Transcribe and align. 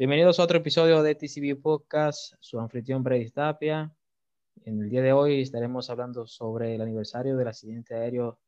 Bienvenidos 0.00 0.40
a 0.40 0.44
otro 0.44 0.56
episodio 0.56 1.02
de 1.02 1.14
TCB 1.14 1.60
Podcast, 1.60 2.32
su 2.40 2.58
anfitrión 2.58 3.02
Brady 3.02 3.28
Tapia. 3.28 3.94
En 4.64 4.80
el 4.80 4.88
día 4.88 5.02
de 5.02 5.12
hoy 5.12 5.42
estaremos 5.42 5.90
hablando 5.90 6.26
sobre 6.26 6.74
el 6.74 6.80
aniversario 6.80 7.36
del 7.36 7.48
accidente 7.48 7.94
aéreo 7.94 8.38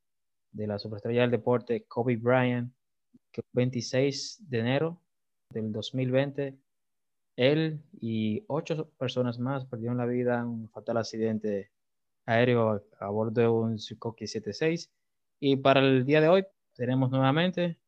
de 0.51 0.67
la 0.67 0.79
superestrella 0.79 1.21
del 1.21 1.31
deporte 1.31 1.85
Kobe 1.85 2.17
Bryant, 2.17 2.73
que 3.31 3.43
26 3.53 4.49
de 4.49 4.59
enero 4.61 5.03
del 5.51 5.71
2020, 5.73 6.57
él 7.37 7.83
y 8.01 8.47
ocho 8.47 8.89
personas 8.97 9.39
más 9.39 9.67
perdieron 9.67 9.99
la 9.99 10.07
vida 10.07 10.39
en 10.39 10.47
un 10.47 10.71
fatal 10.71 10.97
accidente 10.97 11.71
aéreo 12.25 12.83
a, 12.99 13.11
bordo 13.11 13.43
de 13.43 13.49
un 13.49 13.79
Suzuki 13.79 14.27
76. 14.27 14.91
Y 15.39 15.57
para 15.57 15.81
el 15.81 16.07
día 16.07 16.23
de 16.23 16.31
hoy 16.31 16.47
tenemos 16.73 17.11
nuevamente 17.11 17.79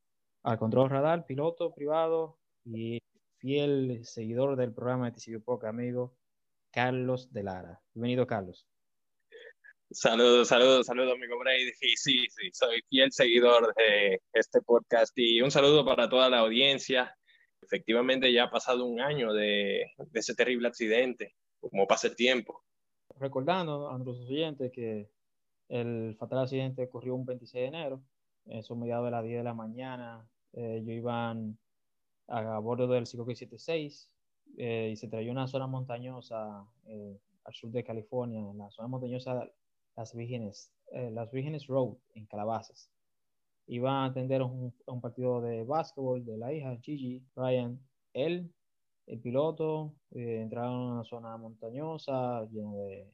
al 0.42 0.58
control 0.58 0.90
radar, 0.90 1.24
piloto 1.24 1.74
privado 1.74 2.36
y 2.66 3.00
fiel 3.44 4.00
seguidor 4.06 4.56
del 4.56 4.72
programa 4.72 5.10
de 5.10 5.12
TCB 5.12 5.44
Poca, 5.44 5.68
amigo 5.68 6.16
Carlos 6.70 7.30
de 7.30 7.42
Lara. 7.42 7.78
Bienvenido, 7.92 8.26
Carlos. 8.26 8.66
Saludos, 9.90 10.48
saludos, 10.48 10.86
saludos, 10.86 11.12
amigo 11.12 11.38
Brady. 11.38 11.70
Sí, 11.74 11.94
sí, 11.94 12.26
sí, 12.30 12.48
soy 12.54 12.80
fiel 12.88 13.12
seguidor 13.12 13.74
de 13.74 14.22
este 14.32 14.62
podcast 14.62 15.12
y 15.16 15.42
un 15.42 15.50
saludo 15.50 15.84
para 15.84 16.08
toda 16.08 16.30
la 16.30 16.38
audiencia. 16.38 17.14
Efectivamente, 17.60 18.32
ya 18.32 18.44
ha 18.44 18.50
pasado 18.50 18.86
un 18.86 19.02
año 19.02 19.34
de, 19.34 19.92
de 19.98 20.20
ese 20.20 20.34
terrible 20.34 20.68
accidente, 20.68 21.34
como 21.60 21.86
pasa 21.86 22.08
el 22.08 22.16
tiempo 22.16 22.64
recordando 23.18 23.90
a 23.90 23.98
nuestros 23.98 24.26
oyentes 24.26 24.72
que 24.72 25.10
el 25.68 26.16
fatal 26.18 26.40
accidente 26.40 26.84
ocurrió 26.84 27.14
un 27.14 27.26
26 27.26 27.60
de 27.60 27.68
enero, 27.68 28.02
eso 28.46 28.74
mediados 28.74 29.04
de 29.04 29.10
las 29.10 29.22
10 29.22 29.36
de 29.36 29.44
la 29.44 29.54
mañana. 29.54 30.26
Eh, 30.54 30.82
yo 30.84 30.92
iban 30.92 31.58
a, 32.28 32.58
bordo 32.58 32.86
del 32.86 33.04
576 33.04 34.10
eh, 34.56 34.90
y 34.92 34.96
se 34.96 35.08
trayó 35.08 35.32
una 35.32 35.46
zona 35.46 35.66
montañosa 35.66 36.66
eh, 36.86 37.18
al 37.44 37.54
sur 37.54 37.70
de 37.70 37.84
California, 37.84 38.40
en 38.40 38.58
la 38.58 38.70
zona 38.70 38.88
montañosa 38.88 39.48
Las 39.96 40.14
Vírgenes, 40.14 40.72
eh, 40.92 41.10
Las 41.10 41.30
Vírgenes 41.30 41.66
Road, 41.66 41.96
en 42.14 42.26
Calabazas. 42.26 42.90
Iban 43.66 43.94
a 43.94 44.04
atender 44.06 44.42
un, 44.42 44.72
partido 45.00 45.40
de 45.40 45.64
básquetbol 45.64 46.24
de 46.24 46.36
la 46.36 46.52
hija 46.52 46.76
Gigi 46.82 47.22
Ryan. 47.34 47.80
Él 48.12 48.52
el 49.06 49.20
piloto, 49.20 49.94
entraron 50.12 50.72
a 50.72 50.92
una 50.94 51.04
zona 51.04 51.36
montañosa, 51.36 52.46
llena 52.46 52.72
de, 52.74 53.06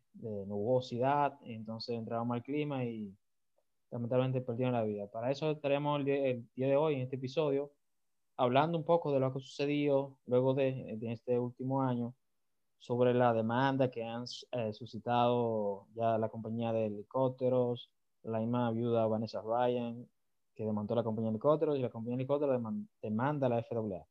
nubosidad, 0.47 1.39
entonces 1.42 1.97
entraron 1.97 2.28
mal 2.28 2.42
clima 2.42 2.84
y 2.84 3.12
lamentablemente 3.91 4.41
perdieron 4.41 4.74
la 4.74 4.84
vida. 4.84 5.08
Para 5.08 5.30
eso 5.30 5.50
estaremos 5.50 5.98
el 6.00 6.05
día, 6.55 6.67
de 6.69 6.77
hoy, 6.77 6.95
en 6.95 7.00
este 7.02 7.17
episodio, 7.17 7.72
hablando 8.36 8.78
un 8.78 8.84
poco 8.84 9.12
de 9.12 9.20
lo 9.20 9.33
que 9.33 9.39
ha 9.39 9.42
sucedido 9.42 10.17
luego 10.27 10.55
de, 10.55 10.98
este 11.03 11.39
último 11.39 11.83
año 11.83 12.14
sobre 12.78 13.14
la 13.14 13.33
demanda 13.34 13.91
que 13.91 14.05
han 14.05 14.25
eh, 14.53 14.73
suscitado 14.73 15.86
ya 15.95 16.19
la 16.19 16.28
compañía 16.28 16.73
de 16.73 16.86
helicópteros, 16.86 17.91
la 18.23 18.41
misma 18.41 18.70
viuda 18.70 19.06
Vanessa 19.06 19.42
Ryan, 19.42 20.08
que 20.55 20.64
demandó 20.64 20.95
la 20.95 21.05
compañía 21.05 21.31
de 21.31 21.36
helicópteros 21.36 21.78
y 21.78 21.83
la 21.83 21.91
compañía 21.91 22.17
de 22.17 22.23
helicópteros 22.23 22.62
demanda 23.03 23.47
a 23.47 23.51
la 23.51 23.62
FAA. 23.62 24.06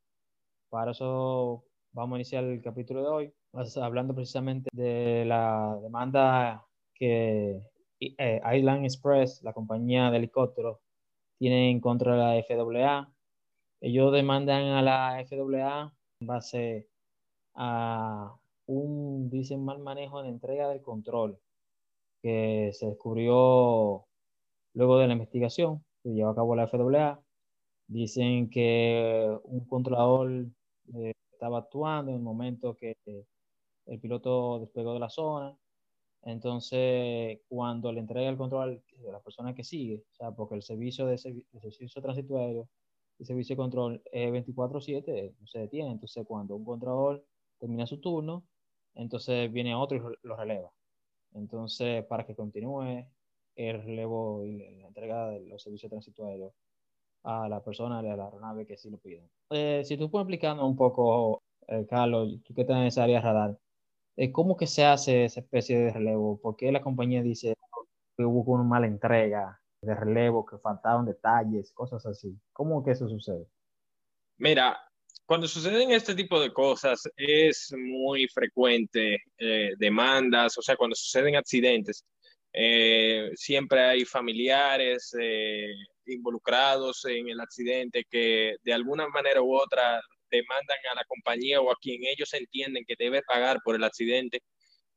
Para 0.68 0.92
eso 0.92 1.64
Vamos 1.92 2.14
a 2.14 2.18
iniciar 2.18 2.44
el 2.44 2.62
capítulo 2.62 3.02
de 3.02 3.08
hoy 3.08 3.34
hablando 3.82 4.14
precisamente 4.14 4.70
de 4.72 5.24
la 5.26 5.76
demanda 5.82 6.64
que 6.94 7.60
eh, 7.98 8.40
Island 8.56 8.84
Express, 8.84 9.42
la 9.42 9.52
compañía 9.52 10.08
de 10.10 10.18
helicópteros, 10.18 10.78
tiene 11.36 11.70
en 11.70 11.80
contra 11.80 12.12
de 12.12 12.18
la 12.18 12.44
FAA. 12.44 13.12
Ellos 13.80 14.12
demandan 14.12 14.64
a 14.64 14.82
la 14.82 15.24
FAA 15.26 15.92
en 16.20 16.26
base 16.26 16.88
a 17.54 18.36
un, 18.66 19.30
dicen, 19.30 19.64
mal 19.64 19.80
manejo 19.80 20.22
de 20.22 20.28
entrega 20.28 20.68
del 20.68 20.82
control 20.82 21.38
que 22.22 22.70
se 22.74 22.86
descubrió 22.86 24.06
luego 24.74 24.98
de 24.98 25.06
la 25.06 25.14
investigación 25.14 25.84
que 26.02 26.10
llevó 26.10 26.30
a 26.30 26.34
cabo 26.34 26.56
la 26.56 26.68
FAA. 26.68 27.20
Dicen 27.88 28.50
que 28.50 29.38
un 29.44 29.66
controlador 29.66 30.46
eh, 30.94 31.12
estaba 31.32 31.58
actuando 31.58 32.12
en 32.12 32.18
el 32.18 32.22
momento 32.22 32.76
que 32.76 32.96
el 33.86 34.00
piloto 34.00 34.60
despegó 34.60 34.94
de 34.94 35.00
la 35.00 35.10
zona. 35.10 35.56
Entonces, 36.22 37.40
cuando 37.48 37.92
le 37.92 38.00
entrega 38.00 38.28
el 38.28 38.36
control 38.36 38.82
a 39.08 39.12
la 39.12 39.20
persona 39.20 39.54
que 39.54 39.64
sigue, 39.64 40.04
o 40.12 40.14
sea, 40.14 40.30
porque 40.32 40.54
el 40.54 40.62
servicio 40.62 41.06
de, 41.06 41.18
servicio 41.18 42.02
de 42.02 42.38
aéreo, 42.38 42.68
el 43.20 43.26
servicio 43.26 43.54
de 43.54 43.58
control 43.58 44.02
es 44.10 44.32
24/7, 44.32 45.34
no 45.38 45.46
se 45.46 45.60
detiene. 45.60 45.92
Entonces, 45.92 46.24
cuando 46.26 46.56
un 46.56 46.64
controlador 46.64 47.24
termina 47.58 47.86
su 47.86 48.00
turno, 48.00 48.44
entonces 48.94 49.52
viene 49.52 49.74
otro 49.74 49.98
y 49.98 50.26
lo 50.26 50.36
releva. 50.36 50.72
Entonces, 51.34 52.04
para 52.06 52.24
que 52.26 52.34
continúe 52.34 53.06
el 53.56 53.82
relevo 53.82 54.44
y 54.44 54.78
la 54.80 54.88
entrega 54.88 55.28
de 55.28 55.40
los 55.40 55.62
servicios 55.62 55.92
aéreo 56.18 56.54
a 57.22 57.48
la 57.48 57.62
persona 57.62 58.00
de 58.02 58.16
la 58.16 58.24
aeronave 58.24 58.66
que 58.66 58.78
sí 58.78 58.88
lo 58.88 58.96
piden. 58.96 59.28
Eh, 59.50 59.82
si 59.84 59.98
tú 59.98 60.10
puedes 60.10 60.24
explicarnos 60.24 60.64
un 60.64 60.76
poco, 60.76 61.42
eh, 61.68 61.86
Carlos, 61.88 62.40
tú 62.42 62.54
que 62.54 62.62
estás 62.62 62.86
esa 62.86 63.04
área 63.04 63.20
radar, 63.20 63.58
eh, 64.16 64.32
¿cómo 64.32 64.56
que 64.56 64.66
se 64.66 64.84
hace 64.84 65.26
esa 65.26 65.40
especie 65.40 65.78
de 65.78 65.92
relevo? 65.92 66.38
¿Por 66.40 66.56
qué 66.56 66.72
la 66.72 66.80
compañía 66.80 67.22
dice 67.22 67.54
que 68.16 68.24
hubo 68.24 68.52
una 68.52 68.64
mala 68.64 68.86
entrega 68.86 69.60
de 69.82 69.94
relevo, 69.94 70.44
que 70.44 70.58
faltaron 70.58 71.06
detalles, 71.06 71.72
cosas 71.72 72.04
así? 72.06 72.38
¿Cómo 72.52 72.84
que 72.84 72.90
eso 72.90 73.08
sucede? 73.08 73.46
Mira, 74.36 74.78
cuando 75.26 75.46
suceden 75.46 75.90
este 75.92 76.14
tipo 76.14 76.40
de 76.40 76.52
cosas 76.52 77.02
es 77.16 77.72
muy 77.76 78.26
frecuente 78.28 79.18
demandas, 79.78 80.58
o 80.58 80.62
sea, 80.62 80.76
cuando 80.76 80.96
suceden 80.96 81.36
accidentes, 81.36 82.04
siempre 83.34 83.80
hay 83.80 84.04
familiares, 84.04 85.14
involucrados 86.06 87.04
en 87.04 87.28
el 87.28 87.40
accidente 87.40 88.04
que 88.10 88.56
de 88.64 88.72
alguna 88.72 89.08
manera 89.08 89.40
u 89.40 89.54
otra 89.54 90.00
demandan 90.30 90.78
a 90.90 90.94
la 90.96 91.04
compañía 91.04 91.60
o 91.60 91.70
a 91.70 91.76
quien 91.80 92.00
ellos 92.04 92.34
entienden 92.34 92.84
que 92.84 92.96
debe 92.98 93.22
pagar 93.22 93.58
por 93.64 93.76
el 93.76 93.84
accidente 93.84 94.42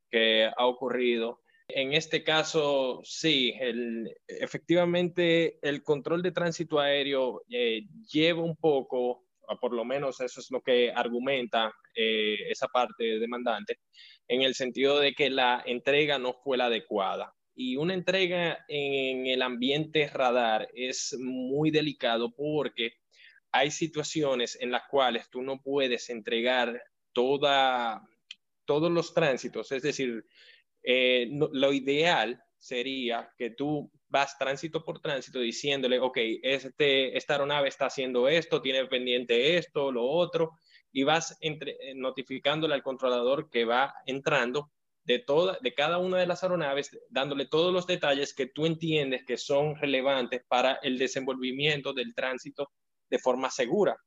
que 0.09 0.45
ha 0.45 0.65
ocurrido. 0.65 1.42
En 1.67 1.93
este 1.93 2.23
caso, 2.23 3.01
sí, 3.03 3.53
el, 3.59 4.13
efectivamente 4.27 5.59
el 5.61 5.81
control 5.81 6.21
de 6.21 6.31
tránsito 6.31 6.79
aéreo 6.79 7.43
eh, 7.49 7.83
lleva 8.11 8.43
un 8.43 8.57
poco, 8.57 9.25
o 9.47 9.59
por 9.59 9.73
lo 9.73 9.85
menos 9.85 10.19
eso 10.19 10.41
es 10.41 10.51
lo 10.51 10.61
que 10.61 10.91
argumenta 10.91 11.71
eh, 11.95 12.37
esa 12.49 12.67
parte 12.67 13.17
demandante, 13.19 13.79
en 14.27 14.41
el 14.41 14.55
sentido 14.55 14.99
de 14.99 15.13
que 15.13 15.29
la 15.29 15.63
entrega 15.65 16.19
no 16.19 16.33
fue 16.33 16.57
la 16.57 16.65
adecuada. 16.65 17.33
Y 17.55 17.77
una 17.77 17.93
entrega 17.93 18.65
en 18.67 19.27
el 19.27 19.41
ambiente 19.41 20.07
radar 20.07 20.67
es 20.73 21.15
muy 21.19 21.71
delicado 21.71 22.33
porque 22.35 22.93
hay 23.51 23.69
situaciones 23.69 24.57
en 24.59 24.71
las 24.71 24.83
cuales 24.89 25.29
tú 25.29 25.43
no 25.43 25.61
puedes 25.61 26.09
entregar 26.09 26.81
toda, 27.13 28.01
todos 28.65 28.91
los 28.91 29.13
tránsitos, 29.13 29.71
es 29.71 29.83
decir, 29.83 30.25
eh, 30.83 31.27
lo 31.31 31.73
ideal 31.73 32.43
sería 32.57 33.29
que 33.37 33.49
tú 33.51 33.91
vas 34.07 34.37
tránsito 34.37 34.85
por 34.85 35.01
tránsito 35.01 35.39
diciéndole, 35.39 35.99
ok, 35.99 36.17
este, 36.43 37.17
esta 37.17 37.33
aeronave 37.33 37.67
está 37.67 37.87
haciendo 37.87 38.27
esto, 38.27 38.61
tiene 38.61 38.85
pendiente 38.85 39.57
esto, 39.57 39.91
lo 39.91 40.05
otro, 40.05 40.51
y 40.91 41.03
vas 41.03 41.35
entre, 41.41 41.77
notificándole 41.95 42.75
al 42.75 42.83
controlador 42.83 43.49
que 43.49 43.65
va 43.65 43.93
entrando 44.05 44.71
de, 45.03 45.19
toda, 45.19 45.57
de 45.61 45.73
cada 45.73 45.97
una 45.97 46.19
de 46.19 46.27
las 46.27 46.43
aeronaves, 46.43 46.97
dándole 47.09 47.47
todos 47.47 47.73
los 47.73 47.87
detalles 47.87 48.33
que 48.33 48.47
tú 48.47 48.65
entiendes 48.65 49.25
que 49.25 49.37
son 49.37 49.75
relevantes 49.75 50.43
para 50.47 50.75
el 50.83 50.97
desenvolvimiento 50.97 51.93
del 51.93 52.13
tránsito 52.13 52.71
de 53.09 53.19
forma 53.19 53.49
segura. 53.49 53.97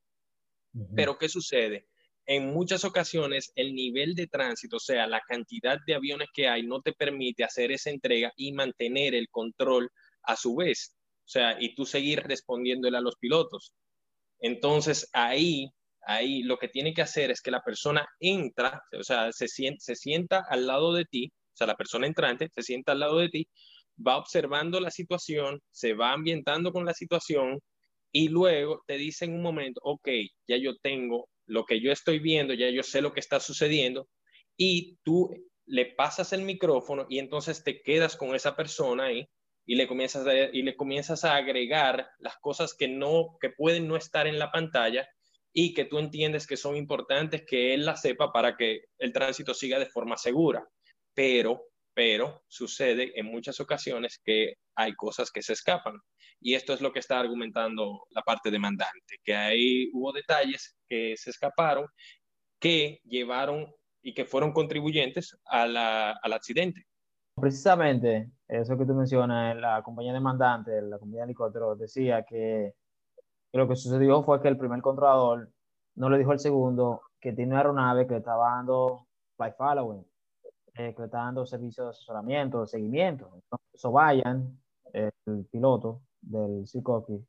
Pero 0.94 1.16
¿qué 1.16 1.28
sucede? 1.28 1.88
En 2.26 2.52
muchas 2.52 2.84
ocasiones 2.84 3.52
el 3.54 3.74
nivel 3.74 4.14
de 4.14 4.26
tránsito, 4.26 4.76
o 4.76 4.80
sea, 4.80 5.06
la 5.06 5.20
cantidad 5.20 5.78
de 5.86 5.94
aviones 5.94 6.28
que 6.34 6.48
hay, 6.48 6.64
no 6.64 6.80
te 6.82 6.92
permite 6.92 7.44
hacer 7.44 7.70
esa 7.72 7.90
entrega 7.90 8.32
y 8.36 8.52
mantener 8.52 9.14
el 9.14 9.28
control 9.30 9.90
a 10.24 10.36
su 10.36 10.56
vez. 10.56 10.96
O 11.24 11.28
sea, 11.28 11.56
y 11.60 11.74
tú 11.74 11.86
seguir 11.86 12.20
respondiéndole 12.22 12.98
a 12.98 13.00
los 13.00 13.16
pilotos. 13.16 13.72
Entonces 14.40 15.08
ahí 15.12 15.70
ahí 16.06 16.42
lo 16.42 16.56
que 16.56 16.68
tiene 16.68 16.94
que 16.94 17.02
hacer 17.02 17.30
es 17.30 17.42
que 17.42 17.50
la 17.50 17.60
persona 17.60 18.08
entra, 18.20 18.82
o 18.98 19.02
sea, 19.02 19.32
se 19.32 19.48
sienta, 19.48 19.80
se 19.80 19.96
sienta 19.96 20.44
al 20.48 20.66
lado 20.66 20.94
de 20.94 21.04
ti, 21.04 21.32
o 21.52 21.56
sea, 21.56 21.66
la 21.66 21.74
persona 21.76 22.06
entrante 22.06 22.48
se 22.54 22.62
sienta 22.62 22.92
al 22.92 23.00
lado 23.00 23.18
de 23.18 23.28
ti, 23.28 23.48
va 24.06 24.16
observando 24.16 24.80
la 24.80 24.90
situación, 24.90 25.60
se 25.70 25.94
va 25.94 26.12
ambientando 26.12 26.72
con 26.72 26.84
la 26.84 26.94
situación 26.94 27.60
y 28.12 28.28
luego 28.28 28.82
te 28.86 28.96
dice 28.96 29.24
en 29.24 29.34
un 29.34 29.42
momento, 29.42 29.80
ok, 29.82 30.08
ya 30.46 30.56
yo 30.58 30.76
tengo 30.76 31.28
lo 31.46 31.64
que 31.64 31.80
yo 31.80 31.92
estoy 31.92 32.18
viendo, 32.18 32.54
ya 32.54 32.68
yo 32.70 32.82
sé 32.82 33.00
lo 33.00 33.12
que 33.12 33.20
está 33.20 33.40
sucediendo 33.40 34.08
y 34.56 34.98
tú 35.02 35.30
le 35.66 35.86
pasas 35.86 36.32
el 36.32 36.42
micrófono 36.42 37.06
y 37.08 37.18
entonces 37.18 37.64
te 37.64 37.82
quedas 37.82 38.16
con 38.16 38.34
esa 38.34 38.56
persona 38.56 39.06
ahí 39.06 39.28
y 39.66 39.74
le 39.74 39.88
comienzas 39.88 40.26
y 40.52 40.62
le 40.62 40.76
comienzas 40.76 41.24
a 41.24 41.36
agregar 41.36 42.08
las 42.18 42.36
cosas 42.38 42.74
que 42.74 42.88
no 42.88 43.36
que 43.40 43.50
pueden 43.50 43.88
no 43.88 43.96
estar 43.96 44.26
en 44.26 44.38
la 44.38 44.52
pantalla 44.52 45.08
y 45.58 45.72
que 45.72 45.86
tú 45.86 45.98
entiendes 45.98 46.46
que 46.46 46.58
son 46.58 46.76
importantes 46.76 47.44
que 47.46 47.72
él 47.72 47.86
la 47.86 47.96
sepa 47.96 48.30
para 48.30 48.56
que 48.56 48.82
el 48.98 49.12
tránsito 49.12 49.54
siga 49.54 49.78
de 49.78 49.86
forma 49.86 50.18
segura. 50.18 50.68
Pero, 51.14 51.68
pero 51.94 52.44
sucede 52.46 53.18
en 53.18 53.24
muchas 53.24 53.58
ocasiones 53.58 54.20
que 54.22 54.56
hay 54.74 54.94
cosas 54.94 55.30
que 55.32 55.40
se 55.40 55.54
escapan. 55.54 55.94
Y 56.40 56.54
esto 56.54 56.72
es 56.72 56.80
lo 56.80 56.92
que 56.92 56.98
está 56.98 57.18
argumentando 57.18 58.06
la 58.10 58.22
parte 58.22 58.50
demandante, 58.50 59.18
que 59.24 59.34
ahí 59.34 59.90
hubo 59.92 60.12
detalles 60.12 60.76
que 60.88 61.16
se 61.16 61.30
escaparon, 61.30 61.86
que 62.60 63.00
llevaron 63.04 63.72
y 64.02 64.14
que 64.14 64.24
fueron 64.24 64.52
contribuyentes 64.52 65.36
al 65.44 65.76
accidente. 66.32 66.86
Precisamente, 67.38 68.30
eso 68.48 68.78
que 68.78 68.86
tú 68.86 68.94
mencionas, 68.94 69.56
la 69.56 69.82
compañía 69.82 70.12
demandante, 70.12 70.80
la 70.80 70.98
compañía 70.98 71.22
de 71.22 71.26
helicópteros, 71.26 71.78
decía 71.78 72.24
que, 72.24 72.72
lo 73.52 73.68
que 73.68 73.76
sucedió 73.76 74.22
fue 74.22 74.40
que 74.40 74.48
el 74.48 74.56
primer 74.56 74.80
controlador 74.80 75.50
no 75.96 76.08
le 76.08 76.18
dijo 76.18 76.32
al 76.32 76.38
segundo 76.40 77.02
que 77.20 77.32
tiene 77.32 77.52
una 77.52 77.58
aeronave 77.58 78.06
que 78.06 78.12
le 78.12 78.18
estaba 78.18 78.54
dando 78.56 79.06
flight 79.36 79.54
following, 79.56 80.06
eh, 80.74 80.94
que 80.94 81.02
le 81.02 81.04
estaba 81.06 81.24
dando 81.24 81.44
servicio 81.44 81.84
de 81.84 81.90
asesoramiento, 81.90 82.62
de 82.62 82.66
seguimiento. 82.68 83.30
Entonces, 83.34 83.92
vayan, 83.92 84.58
el 84.92 85.46
piloto 85.50 86.02
del 86.26 86.66
Sikorsky, 86.66 87.24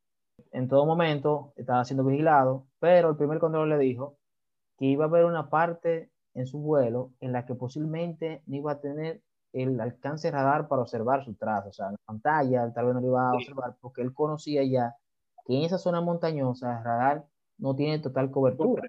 en 0.52 0.68
todo 0.68 0.86
momento 0.86 1.54
estaba 1.56 1.84
siendo 1.86 2.04
vigilado, 2.04 2.68
pero 2.80 3.10
el 3.10 3.18
primer 3.18 3.40
controlador 3.40 3.78
le 3.78 3.84
dijo 3.84 4.18
que 4.78 4.86
iba 4.86 5.06
a 5.06 5.08
haber 5.08 5.26
una 5.26 5.50
parte 5.50 6.12
en 6.34 6.46
su 6.46 6.60
vuelo 6.60 7.14
en 7.20 7.32
la 7.32 7.46
que 7.46 7.56
posiblemente 7.56 8.44
no 8.46 8.58
iba 8.58 8.74
a 8.74 8.82
tener 8.82 9.22
el 9.54 9.80
alcance 9.80 10.30
radar 10.30 10.68
para 10.68 10.84
observar 10.84 11.26
su 11.26 11.34
trazo, 11.36 11.70
o 11.70 11.74
sea, 11.74 11.88
en 11.88 11.94
la 11.94 12.00
pantalla 12.06 12.74
tal 12.74 12.86
vez 12.86 12.96
no 12.96 13.02
lo 13.02 13.08
iba 13.08 13.30
a 13.30 13.34
observar 13.34 13.76
porque 13.82 14.02
él 14.02 14.14
conocía 14.14 14.64
ya 14.64 14.96
que 15.46 15.58
en 15.58 15.64
esa 15.64 15.78
zona 15.78 16.02
montañosa 16.02 16.78
el 16.78 16.84
radar 16.84 17.26
no 17.58 17.76
tiene 17.76 18.00
total 18.00 18.30
cobertura. 18.30 18.84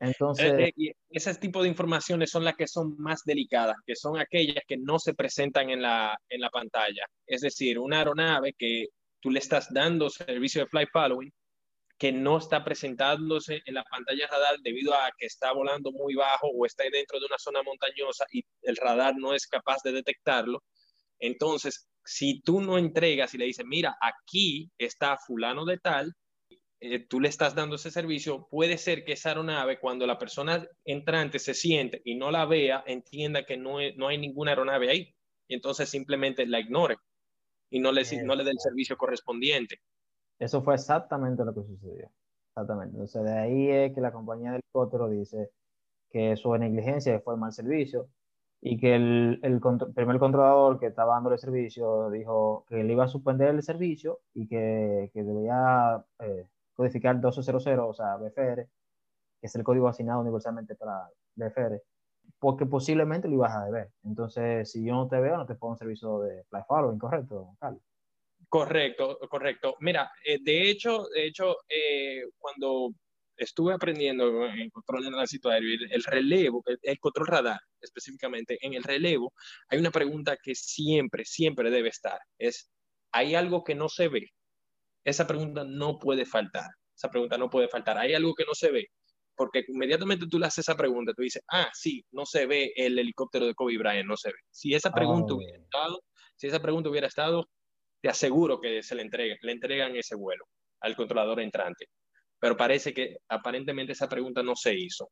Entonces, 0.00 0.52
eh, 0.52 0.72
eh, 0.76 0.92
ese 1.10 1.34
tipo 1.36 1.62
de 1.62 1.68
informaciones 1.68 2.30
son 2.30 2.44
las 2.44 2.54
que 2.54 2.68
son 2.68 2.96
más 2.98 3.24
delicadas, 3.24 3.76
que 3.84 3.96
son 3.96 4.18
aquellas 4.18 4.62
que 4.66 4.76
no 4.76 4.98
se 4.98 5.14
presentan 5.14 5.70
en 5.70 5.82
la, 5.82 6.16
en 6.28 6.40
la 6.40 6.50
pantalla. 6.50 7.04
Es 7.26 7.40
decir, 7.40 7.78
una 7.78 7.98
aeronave 7.98 8.52
que 8.56 8.86
tú 9.20 9.30
le 9.30 9.38
estás 9.38 9.72
dando 9.72 10.10
servicio 10.10 10.62
de 10.62 10.68
flight 10.68 10.88
following 10.92 11.32
que 11.98 12.12
no 12.12 12.38
está 12.38 12.64
presentándose 12.64 13.60
en 13.66 13.74
la 13.74 13.82
pantalla 13.82 14.28
radar 14.28 14.60
debido 14.60 14.94
a 14.94 15.10
que 15.18 15.26
está 15.26 15.52
volando 15.52 15.90
muy 15.90 16.14
bajo 16.14 16.46
o 16.46 16.64
está 16.64 16.84
dentro 16.84 17.18
de 17.18 17.26
una 17.26 17.38
zona 17.38 17.62
montañosa 17.62 18.24
y 18.30 18.44
el 18.62 18.76
radar 18.76 19.16
no 19.16 19.34
es 19.34 19.48
capaz 19.48 19.82
de 19.82 19.92
detectarlo. 19.92 20.62
Entonces, 21.18 21.88
si 22.04 22.40
tú 22.40 22.60
no 22.60 22.78
entregas 22.78 23.34
y 23.34 23.38
le 23.38 23.46
dices, 23.46 23.66
mira, 23.66 23.98
aquí 24.00 24.70
está 24.78 25.16
fulano 25.18 25.64
de 25.64 25.78
tal, 25.78 26.14
eh, 26.80 27.00
tú 27.00 27.20
le 27.20 27.28
estás 27.28 27.56
dando 27.56 27.74
ese 27.74 27.90
servicio, 27.90 28.46
puede 28.48 28.78
ser 28.78 29.04
que 29.04 29.14
esa 29.14 29.30
aeronave, 29.30 29.80
cuando 29.80 30.06
la 30.06 30.18
persona 30.18 30.64
entrante 30.84 31.40
se 31.40 31.52
siente 31.52 32.00
y 32.04 32.14
no 32.14 32.30
la 32.30 32.46
vea, 32.46 32.84
entienda 32.86 33.44
que 33.44 33.56
no, 33.56 33.78
no 33.96 34.06
hay 34.06 34.18
ninguna 34.18 34.52
aeronave 34.52 34.88
ahí. 34.88 35.14
Y 35.48 35.54
entonces 35.54 35.88
simplemente 35.88 36.46
la 36.46 36.60
ignore 36.60 36.96
y 37.70 37.80
no 37.80 37.92
le, 37.92 38.02
no 38.24 38.34
le 38.34 38.44
dé 38.44 38.50
el 38.50 38.58
servicio 38.58 38.96
correspondiente. 38.96 39.80
Eso 40.38 40.62
fue 40.62 40.74
exactamente 40.74 41.44
lo 41.44 41.54
que 41.54 41.62
sucedió. 41.62 42.10
Exactamente. 42.50 42.94
Entonces, 42.94 43.22
de 43.24 43.38
ahí 43.38 43.70
es 43.70 43.94
que 43.94 44.00
la 44.00 44.12
compañía 44.12 44.52
del 44.52 44.62
helicóptero 44.64 45.08
dice 45.08 45.50
que 46.10 46.32
es 46.32 46.44
negligencia, 46.44 47.20
fue 47.20 47.36
mal 47.36 47.52
servicio, 47.52 48.08
y 48.60 48.78
que 48.78 48.94
el, 48.96 49.40
el, 49.42 49.60
primer 49.94 50.18
controlador 50.18 50.80
que 50.80 50.86
estaba 50.86 51.14
dando 51.14 51.32
el 51.32 51.38
servicio 51.38 52.10
dijo 52.10 52.64
que 52.68 52.82
le 52.82 52.92
iba 52.92 53.04
a 53.04 53.08
suspender 53.08 53.50
el 53.50 53.62
servicio 53.62 54.20
y 54.34 54.48
que, 54.48 55.10
que 55.12 55.22
debía 55.22 56.04
eh, 56.20 56.46
codificar 56.74 57.14
1200, 57.14 57.78
o 57.78 57.94
sea, 57.94 58.16
BFR, 58.16 58.66
que 59.40 59.46
es 59.46 59.54
el 59.54 59.62
código 59.62 59.88
asignado 59.88 60.20
universalmente 60.20 60.74
para 60.74 61.08
BFR, 61.36 61.80
porque 62.38 62.66
posiblemente 62.66 63.28
lo 63.28 63.34
ibas 63.34 63.56
a 63.56 63.64
deber. 63.64 63.90
Entonces, 64.04 64.70
si 64.70 64.84
yo 64.84 64.94
no 64.94 65.08
te 65.08 65.20
veo, 65.20 65.36
no 65.36 65.46
te 65.46 65.54
pongo 65.54 65.72
un 65.72 65.78
servicio 65.78 66.20
de 66.20 66.44
fly 66.44 66.60
follow, 66.66 66.96
¿correcto, 66.98 67.56
Carlos? 67.58 67.82
Correcto, 68.48 69.18
correcto. 69.28 69.76
Mira, 69.80 70.10
eh, 70.24 70.38
de 70.40 70.70
hecho, 70.70 71.06
de 71.14 71.26
hecho, 71.26 71.56
eh, 71.68 72.22
cuando 72.38 72.92
estuve 73.36 73.74
aprendiendo 73.74 74.46
en 74.46 74.70
control 74.70 75.06
tránsito 75.06 75.50
aéreo, 75.50 75.74
el, 75.74 75.92
el 75.92 76.04
relevo, 76.04 76.62
el, 76.82 76.98
control 76.98 77.26
radar 77.26 77.60
específicamente, 77.80 78.58
en 78.60 78.74
el 78.74 78.82
relevo 78.82 79.32
hay 79.68 79.78
una 79.78 79.90
pregunta 79.90 80.36
que 80.42 80.54
siempre, 80.54 81.24
siempre 81.24 81.70
debe 81.70 81.88
estar. 81.88 82.18
Es, 82.38 82.70
¿hay 83.12 83.34
algo 83.34 83.64
que 83.64 83.74
no 83.74 83.88
se 83.88 84.08
ve? 84.08 84.30
Esa 85.04 85.26
pregunta 85.26 85.64
no 85.64 85.98
puede 85.98 86.24
faltar. 86.26 86.70
Esa 86.96 87.10
pregunta 87.10 87.38
no 87.38 87.50
puede 87.50 87.68
faltar. 87.68 87.98
¿Hay 87.98 88.14
algo 88.14 88.34
que 88.34 88.44
no 88.44 88.54
se 88.54 88.70
ve? 88.72 88.88
Porque 89.38 89.64
inmediatamente 89.68 90.26
tú 90.26 90.38
le 90.38 90.46
haces 90.46 90.68
esa 90.68 90.76
pregunta, 90.76 91.14
tú 91.14 91.22
dices, 91.22 91.42
ah, 91.50 91.68
sí, 91.72 92.04
no 92.10 92.26
se 92.26 92.46
ve 92.46 92.72
el 92.76 92.98
helicóptero 92.98 93.46
de 93.46 93.54
Kobe 93.54 93.78
Bryant, 93.78 94.08
no 94.08 94.16
se 94.16 94.30
ve. 94.30 94.38
Si 94.50 94.74
esa 94.74 94.90
pregunta 94.90 95.32
oh, 95.32 95.36
hubiera 95.36 95.56
estado, 95.56 96.02
si 96.34 96.48
esa 96.48 96.60
pregunta 96.60 96.90
hubiera 96.90 97.06
estado, 97.06 97.48
te 98.02 98.08
aseguro 98.08 98.60
que 98.60 98.82
se 98.82 98.96
le 98.96 99.02
entrega, 99.02 99.36
le 99.40 99.52
entregan 99.52 99.94
ese 99.94 100.16
vuelo 100.16 100.44
al 100.80 100.96
controlador 100.96 101.40
entrante. 101.40 101.86
Pero 102.40 102.56
parece 102.56 102.92
que 102.92 103.18
aparentemente 103.28 103.92
esa 103.92 104.08
pregunta 104.08 104.42
no 104.42 104.56
se 104.56 104.74
hizo. 104.74 105.08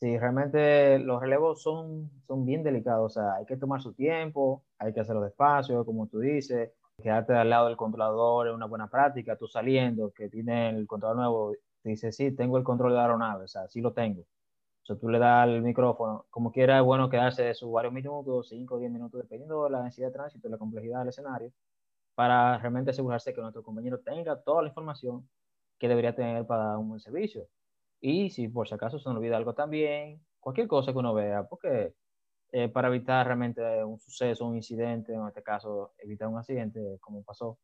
Sí, 0.00 0.18
realmente 0.18 0.98
los 0.98 1.20
relevos 1.20 1.62
son, 1.62 2.10
son 2.26 2.44
bien 2.44 2.62
delicados, 2.62 3.16
o 3.16 3.20
sea, 3.20 3.34
hay 3.34 3.46
que 3.46 3.56
tomar 3.56 3.82
su 3.82 3.94
tiempo, 3.94 4.64
hay 4.78 4.92
que 4.92 5.00
hacerlo 5.00 5.22
despacio, 5.22 5.84
como 5.84 6.06
tú 6.06 6.20
dices, 6.20 6.70
quedarte 7.02 7.32
al 7.32 7.50
lado 7.50 7.66
del 7.66 7.76
controlador 7.76 8.48
es 8.48 8.54
una 8.54 8.66
buena 8.66 8.88
práctica, 8.88 9.36
tú 9.36 9.46
saliendo, 9.46 10.12
que 10.12 10.28
tiene 10.28 10.70
el 10.70 10.86
controlador 10.86 11.22
nuevo, 11.22 11.52
te 11.82 11.90
dice, 11.90 12.12
sí, 12.12 12.32
tengo 12.32 12.58
el 12.58 12.64
control 12.64 12.92
de 12.92 12.96
la 12.96 13.02
aeronave, 13.02 13.44
o 13.44 13.48
sea, 13.48 13.68
sí 13.68 13.80
lo 13.80 13.92
tengo. 13.92 14.22
O 14.22 14.86
sea, 14.86 14.96
tú 14.96 15.08
le 15.08 15.18
das 15.18 15.48
el 15.48 15.62
micrófono, 15.62 16.26
como 16.30 16.50
quiera 16.50 16.78
es 16.78 16.84
bueno 16.84 17.10
quedarse 17.10 17.54
sus 17.54 17.70
varios 17.70 17.92
minutos, 17.92 18.48
5 18.48 18.74
o 18.74 18.78
10 18.78 18.90
minutos, 18.90 19.20
dependiendo 19.22 19.64
de 19.64 19.70
la 19.70 19.82
densidad 19.82 20.08
de 20.08 20.14
tránsito 20.14 20.48
y 20.48 20.50
la 20.50 20.58
complejidad 20.58 21.00
del 21.00 21.08
escenario, 21.10 21.52
para 22.14 22.58
realmente 22.58 22.90
asegurarse 22.90 23.34
que 23.34 23.40
nuestro 23.40 23.62
compañero 23.62 24.00
tenga 24.00 24.40
toda 24.42 24.62
la 24.62 24.68
información 24.68 25.28
que 25.78 25.88
debería 25.88 26.14
tener 26.14 26.46
para 26.46 26.78
un 26.78 26.88
buen 26.88 27.00
servicio. 27.00 27.46
Y 28.00 28.30
si 28.30 28.48
por 28.48 28.68
si 28.68 28.74
acaso 28.74 28.98
se 28.98 29.08
nos 29.08 29.18
olvida 29.18 29.36
algo 29.36 29.54
también, 29.54 30.20
cualquier 30.40 30.68
cosa 30.68 30.92
que 30.92 30.98
uno 30.98 31.14
vea, 31.14 31.44
porque 31.44 31.94
eh, 32.52 32.68
para 32.68 32.88
evitar 32.88 33.26
realmente 33.26 33.84
un 33.84 33.98
suceso, 33.98 34.46
un 34.46 34.56
incidente, 34.56 35.12
en 35.12 35.26
este 35.26 35.42
caso 35.42 35.92
evitar 35.98 36.28
un 36.28 36.38
accidente 36.38 36.98
como 37.00 37.22
pasó, 37.22 37.58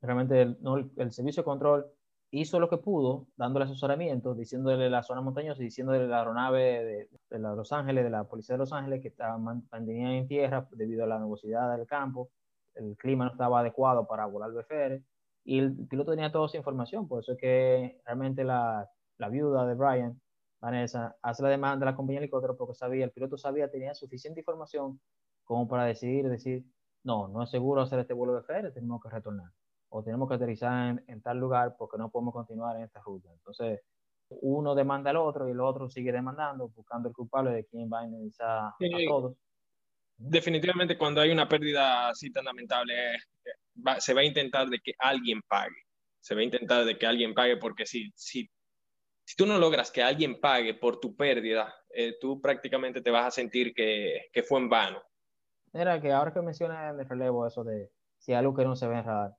realmente 0.00 0.42
el, 0.42 0.58
el 0.96 1.12
servicio 1.12 1.42
de 1.42 1.44
control 1.44 1.92
hizo 2.32 2.58
lo 2.58 2.68
que 2.70 2.78
pudo, 2.78 3.28
dándole 3.36 3.66
asesoramiento, 3.66 4.34
diciéndole 4.34 4.88
la 4.88 5.02
zona 5.02 5.20
montañosa, 5.20 5.62
diciéndole 5.62 6.08
la 6.08 6.20
aeronave 6.20 6.84
de, 6.84 7.08
de, 7.30 7.38
Los 7.38 7.72
Ángeles, 7.72 8.04
de 8.04 8.10
la 8.10 8.24
policía 8.24 8.54
de 8.54 8.60
Los 8.60 8.72
Ángeles, 8.72 9.02
que 9.02 9.08
estaba 9.08 9.36
mantenida 9.38 10.12
en 10.14 10.26
tierra 10.26 10.66
debido 10.72 11.04
a 11.04 11.06
la 11.06 11.18
nubosidad 11.18 11.76
del 11.76 11.86
campo, 11.86 12.30
el 12.74 12.96
clima 12.96 13.26
no 13.26 13.32
estaba 13.32 13.60
adecuado 13.60 14.06
para 14.06 14.24
volar 14.26 14.50
BFR 14.50 15.02
y 15.44 15.58
el 15.58 15.86
piloto 15.88 16.12
tenía 16.12 16.32
toda 16.32 16.46
esa 16.46 16.56
información, 16.56 17.06
por 17.06 17.20
eso 17.22 17.32
es 17.32 17.38
que 17.38 18.00
realmente 18.06 18.44
la, 18.44 18.88
la 19.18 19.28
viuda 19.28 19.66
de 19.66 19.74
Brian, 19.74 20.18
Vanessa, 20.58 21.16
hace 21.20 21.42
la 21.42 21.50
demanda 21.50 21.84
de 21.84 21.92
la 21.92 21.96
compañía 21.96 22.20
de 22.20 22.24
helicóptero 22.24 22.56
porque 22.56 22.74
sabía, 22.74 23.04
el 23.04 23.12
piloto 23.12 23.36
sabía, 23.36 23.70
tenía 23.70 23.94
suficiente 23.94 24.40
información 24.40 25.00
como 25.44 25.68
para 25.68 25.84
decidir, 25.84 26.28
decir, 26.30 26.64
no, 27.04 27.28
no 27.28 27.42
es 27.42 27.50
seguro 27.50 27.82
hacer 27.82 27.98
este 27.98 28.14
vuelo 28.14 28.40
BFR, 28.40 28.70
tenemos 28.72 29.02
que 29.02 29.10
retornar 29.10 29.50
o 29.92 30.02
tenemos 30.02 30.28
que 30.28 30.34
aterrizar 30.34 31.02
en, 31.06 31.22
tal 31.22 31.38
lugar 31.38 31.76
porque 31.78 31.98
no 31.98 32.10
podemos 32.10 32.34
continuar 32.34 32.76
en 32.76 32.84
esta 32.84 33.00
ruta. 33.00 33.28
Entonces, 33.32 33.80
uno 34.28 34.74
demanda 34.74 35.10
al 35.10 35.16
otro 35.16 35.46
y 35.48 35.52
el 35.52 35.60
otro 35.60 35.88
sigue 35.88 36.12
demandando, 36.12 36.68
buscando 36.68 37.08
el 37.08 37.14
culpable 37.14 37.50
de 37.50 37.64
quién 37.66 37.90
va 37.92 38.00
a 38.00 38.04
indemnizar 38.04 38.58
a 38.58 38.74
todos 39.06 39.36
definitivamente 40.22 40.96
cuando 40.96 41.20
hay 41.20 41.30
una 41.30 41.48
pérdida 41.48 42.08
así 42.08 42.30
tan 42.30 42.44
lamentable, 42.44 43.14
eh, 43.14 43.18
se 43.98 44.14
va 44.14 44.20
a 44.20 44.24
intentar 44.24 44.68
de 44.68 44.78
que 44.78 44.92
alguien 44.98 45.40
pague. 45.48 45.76
Se 46.20 46.34
va 46.34 46.40
a 46.40 46.44
intentar 46.44 46.84
de 46.84 46.96
que 46.96 47.06
alguien 47.06 47.34
pague 47.34 47.56
porque 47.56 47.84
si, 47.84 48.12
si, 48.14 48.48
si 49.24 49.36
tú 49.36 49.46
no 49.46 49.58
logras 49.58 49.90
que 49.90 50.02
alguien 50.02 50.40
pague 50.40 50.74
por 50.74 51.00
tu 51.00 51.16
pérdida, 51.16 51.74
eh, 51.90 52.16
tú 52.20 52.40
prácticamente 52.40 53.00
te 53.00 53.10
vas 53.10 53.26
a 53.26 53.30
sentir 53.30 53.74
que, 53.74 54.28
que, 54.32 54.42
fue 54.42 54.60
en 54.60 54.68
vano. 54.68 55.02
Mira, 55.72 56.00
que 56.00 56.12
ahora 56.12 56.32
que 56.32 56.42
mencionas 56.42 56.96
el 56.96 57.08
relevo 57.08 57.46
eso 57.46 57.64
de 57.64 57.90
si 58.18 58.32
algo 58.34 58.54
que 58.54 58.64
no 58.64 58.76
se 58.76 58.86
ve 58.86 58.98
en 58.98 59.04
radar, 59.04 59.32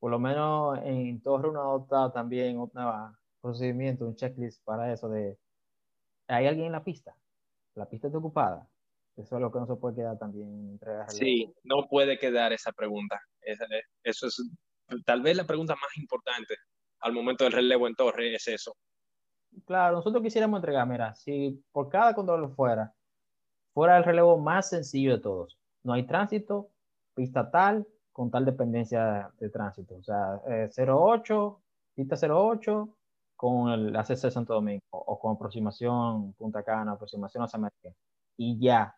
por 0.00 0.10
lo 0.10 0.18
menos 0.18 0.78
en 0.82 1.22
Torre 1.22 1.48
uno 1.48 1.60
ha 1.60 1.64
adoptado 1.64 2.10
también 2.10 2.58
un 2.58 2.70
procedimiento, 3.40 4.06
un 4.06 4.16
checklist 4.16 4.64
para 4.64 4.92
eso 4.92 5.08
de 5.08 5.38
¿hay 6.26 6.46
alguien 6.46 6.66
en 6.66 6.72
la 6.72 6.82
pista? 6.82 7.14
La 7.74 7.88
pista 7.88 8.08
está 8.08 8.18
ocupada 8.18 8.68
eso 9.20 9.36
es 9.36 9.42
lo 9.42 9.52
que 9.52 9.58
no 9.58 9.66
se 9.66 9.76
puede 9.76 9.96
quedar 9.96 10.18
también 10.18 10.80
Sí, 11.08 11.52
no 11.64 11.86
puede 11.88 12.18
quedar 12.18 12.52
esa 12.52 12.72
pregunta. 12.72 13.20
Eso 13.42 14.26
es 14.26 14.42
tal 15.04 15.22
vez 15.22 15.36
la 15.36 15.46
pregunta 15.46 15.74
más 15.74 15.96
importante 15.96 16.54
al 17.00 17.12
momento 17.12 17.44
del 17.44 17.52
relevo 17.52 17.86
en 17.86 17.94
torre, 17.94 18.34
es 18.34 18.48
eso. 18.48 18.76
Claro, 19.66 19.96
nosotros 19.96 20.22
quisiéramos 20.22 20.58
entregar, 20.58 20.86
mira, 20.86 21.14
si 21.14 21.62
por 21.72 21.88
cada 21.88 22.14
control 22.14 22.52
fuera, 22.54 22.92
fuera 23.72 23.98
el 23.98 24.04
relevo 24.04 24.38
más 24.38 24.68
sencillo 24.68 25.16
de 25.16 25.22
todos. 25.22 25.58
No 25.82 25.92
hay 25.92 26.06
tránsito, 26.06 26.70
pista 27.14 27.50
tal, 27.50 27.86
con 28.20 28.30
tal 28.30 28.44
dependencia 28.44 29.32
de 29.40 29.48
tránsito. 29.48 29.96
O 29.96 30.02
sea, 30.02 30.42
08, 30.44 31.58
eh, 31.58 31.64
pista 31.94 32.16
08, 32.30 32.94
con 33.34 33.70
el 33.70 33.96
ACC 33.96 34.30
Santo 34.30 34.52
Domingo 34.52 34.82
o 34.90 35.18
con 35.18 35.36
aproximación 35.36 36.34
Punta 36.34 36.62
Cana, 36.62 36.92
aproximación 36.92 37.40
Las 37.40 37.54
Américas 37.54 37.94
y 38.36 38.60
ya. 38.60 38.94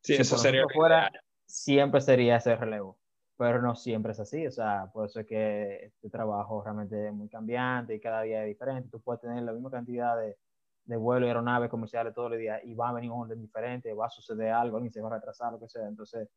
Sí, 0.00 0.14
eso 0.14 0.38
sería. 0.38 0.64
Fuera, 0.72 1.10
siempre 1.44 2.00
sería 2.00 2.36
ese 2.36 2.56
relevo, 2.56 2.96
pero 3.36 3.60
no 3.60 3.74
siempre 3.74 4.12
es 4.12 4.20
así. 4.20 4.46
O 4.46 4.50
sea, 4.50 4.90
por 4.90 5.04
eso 5.04 5.20
es 5.20 5.26
que 5.26 5.84
este 5.84 6.08
trabajo 6.08 6.62
realmente 6.62 7.08
es 7.08 7.12
muy 7.12 7.28
cambiante 7.28 7.94
y 7.94 8.00
cada 8.00 8.22
día 8.22 8.44
es 8.44 8.46
diferente. 8.46 8.88
Tú 8.88 8.98
puedes 9.02 9.20
tener 9.20 9.42
la 9.42 9.52
misma 9.52 9.70
cantidad 9.70 10.16
de, 10.16 10.38
de 10.86 10.96
vuelos 10.96 11.26
y 11.26 11.28
aeronaves 11.28 11.68
comerciales 11.68 12.14
todos 12.14 12.30
los 12.30 12.38
días 12.38 12.62
y 12.64 12.72
va 12.72 12.88
a 12.88 12.94
venir 12.94 13.10
un 13.10 13.20
orden 13.20 13.42
diferente, 13.42 13.92
va 13.92 14.06
a 14.06 14.10
suceder 14.10 14.52
algo, 14.52 14.80
ni 14.80 14.88
se 14.88 15.02
va 15.02 15.08
a 15.08 15.16
retrasar, 15.16 15.52
lo 15.52 15.60
que 15.60 15.68
sea. 15.68 15.86
Entonces, 15.86 16.30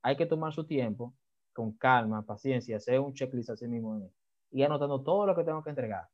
hay 0.00 0.16
que 0.16 0.24
tomar 0.24 0.54
su 0.54 0.66
tiempo, 0.66 1.12
con 1.58 1.72
calma, 1.72 2.22
paciencia, 2.24 2.76
hacer 2.76 3.00
un 3.00 3.12
checklist 3.12 3.50
así 3.50 3.66
mismo 3.68 4.10
y 4.50 4.62
anotando 4.62 5.02
todo 5.02 5.26
lo 5.26 5.34
que 5.34 5.44
tengo 5.44 5.62
que 5.62 5.70
entregar 5.70 6.08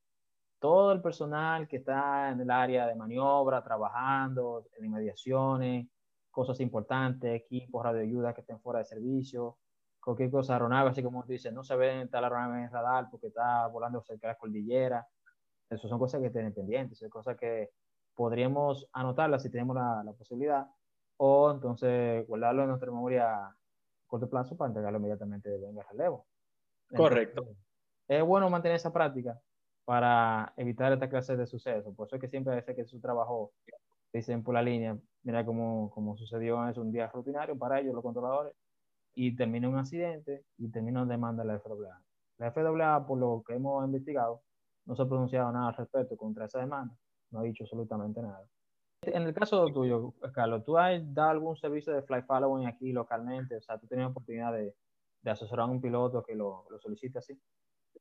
todo 0.65 0.93
el 0.93 1.03
personal 1.03 1.69
que 1.69 1.77
está 1.77 2.31
en 2.31 2.41
el 2.41 2.51
área 2.51 2.87
de 2.87 2.95
maniobra, 2.95 3.63
trabajando 3.63 4.65
en 4.79 4.87
inmediaciones, 4.87 5.87
cosas 6.31 6.59
importantes, 6.61 7.35
equipos, 7.35 7.85
radioayuda 7.85 8.33
que 8.33 8.41
estén 8.41 8.59
fuera 8.61 8.79
de 8.79 8.87
servicio, 8.87 9.59
cualquier 10.03 10.31
cosa, 10.31 10.55
aeronave, 10.55 10.89
así 10.89 11.03
como 11.03 11.23
dice, 11.25 11.53
no 11.53 11.63
se 11.65 11.77
ve 11.77 12.09
tal 12.11 12.25
aeronave 12.25 12.63
en 12.63 12.71
radar 12.71 13.09
porque 13.11 13.27
está 13.27 13.67
volando 13.67 14.01
cerca 14.01 14.29
de 14.29 14.33
la 14.33 14.39
cordillera. 14.39 15.07
Eso 15.69 15.87
son 15.87 15.99
cosas 15.99 16.23
que 16.23 16.31
tienen 16.31 16.55
pendientes, 16.55 16.99
son 16.99 17.11
cosas 17.11 17.37
que 17.37 17.69
podríamos 18.15 18.89
anotarlas 18.95 19.43
si 19.43 19.51
tenemos 19.51 19.77
la, 19.77 20.03
la 20.03 20.15
posibilidad 20.15 20.67
o 21.19 21.51
entonces 21.51 22.27
guardarlo 22.27 22.63
en 22.63 22.69
nuestra 22.69 22.91
memoria 22.91 23.49
a 23.49 23.57
corto 24.07 24.29
plazo 24.29 24.57
para 24.57 24.69
entregarlo 24.69 24.99
inmediatamente 24.99 25.49
de 25.49 25.59
venga 25.59 25.83
relevo. 25.91 26.27
Correcto. 26.95 27.47
es 28.09 28.23
bueno 28.23 28.51
mantener 28.51 28.77
esa 28.77 28.93
práctica 28.93 29.41
para 29.85 30.53
evitar 30.57 30.93
esta 30.93 31.09
clase 31.09 31.37
de 31.37 31.47
sucesos. 31.47 31.95
Por 31.95 32.07
eso 32.07 32.17
es 32.17 32.21
que 32.21 32.29
siempre 32.29 32.57
dice 32.57 32.75
que 32.75 32.85
su 32.85 33.01
trabajo, 33.01 33.53
dicen 34.13 34.43
por 34.43 34.55
la 34.55 34.63
línea, 34.63 34.97
mira 35.23 35.45
cómo, 35.45 35.91
cómo 35.91 36.17
sucedió, 36.17 36.67
es 36.69 36.77
un 36.79 36.93
día 36.93 37.09
rutinario 37.09 37.57
para 37.59 37.81
ellos, 37.81 37.95
los 37.95 38.03
controladores, 38.03 38.55
y 39.15 39.37
termina 39.37 39.69
un 39.69 39.77
accidente 39.77 40.45
y 40.59 40.71
termina 40.71 41.03
una 41.03 41.13
demanda 41.13 41.43
de 41.43 41.49
la 41.49 41.61
FAA. 41.61 42.03
La 42.39 42.53
FAA, 42.53 43.07
por 43.07 43.19
lo 43.19 43.43
que 43.47 43.55
hemos 43.55 43.85
investigado, 43.85 44.43
no 44.87 44.97
se 44.97 45.03
ha 45.03 45.07
pronunciado 45.07 45.51
nada 45.53 45.69
al 45.69 45.77
respecto 45.77 46.17
contra 46.17 46.47
esa 46.47 46.61
demanda, 46.61 46.95
no 47.31 47.41
ha 47.41 47.43
dicho 47.43 47.65
absolutamente 47.65 48.21
nada. 48.21 48.45
En 49.07 49.23
el 49.23 49.35
caso 49.35 49.67
tuyo, 49.73 50.15
Carlos, 50.33 50.65
¿tú 50.65 50.79
has 50.79 51.01
dado 51.15 51.31
algún 51.31 51.57
servicio 51.57 51.93
de 51.93 52.03
fly 52.03 52.23
following 52.23 52.67
aquí 52.67 52.93
localmente? 52.93 53.57
O 53.57 53.61
sea, 53.61 53.79
¿tú 53.79 53.87
tienes 53.87 54.07
oportunidad 54.07 54.53
de, 54.53 54.75
de 55.23 55.31
asesorar 55.31 55.69
a 55.69 55.73
un 55.73 55.81
piloto 55.81 56.23
que 56.23 56.35
lo, 56.35 56.67
lo 56.71 56.79
solicite 56.79 57.19
así? 57.19 57.39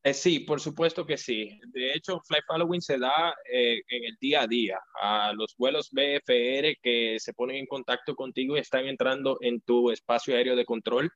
Eh, 0.04 0.14
sí, 0.14 0.42
por 0.42 0.60
supuesto 0.60 1.06
que 1.06 1.18
sí. 1.18 1.60
De 1.68 1.94
hecho, 1.94 2.20
Fly 2.28 2.40
Following 2.46 2.82
se 2.82 2.98
da 2.98 3.34
eh, 3.50 3.82
en 3.88 4.04
el 4.04 4.18
día 4.20 4.42
a 4.42 4.48
día. 4.48 4.80
A 5.02 5.32
los 5.34 5.56
vuelos 5.58 5.90
BFR 5.92 6.78
que 6.82 7.18
se 7.20 7.34
ponen 7.34 7.58
en 7.58 7.66
contacto 7.68 8.14
contigo 8.14 8.58
y 8.58 8.60
están 8.60 8.86
entrando 8.86 9.38
en 9.40 9.62
tu 9.62 9.92
espacio 9.92 10.36
aéreo 10.36 10.58
de 10.58 10.66
control, 10.66 11.10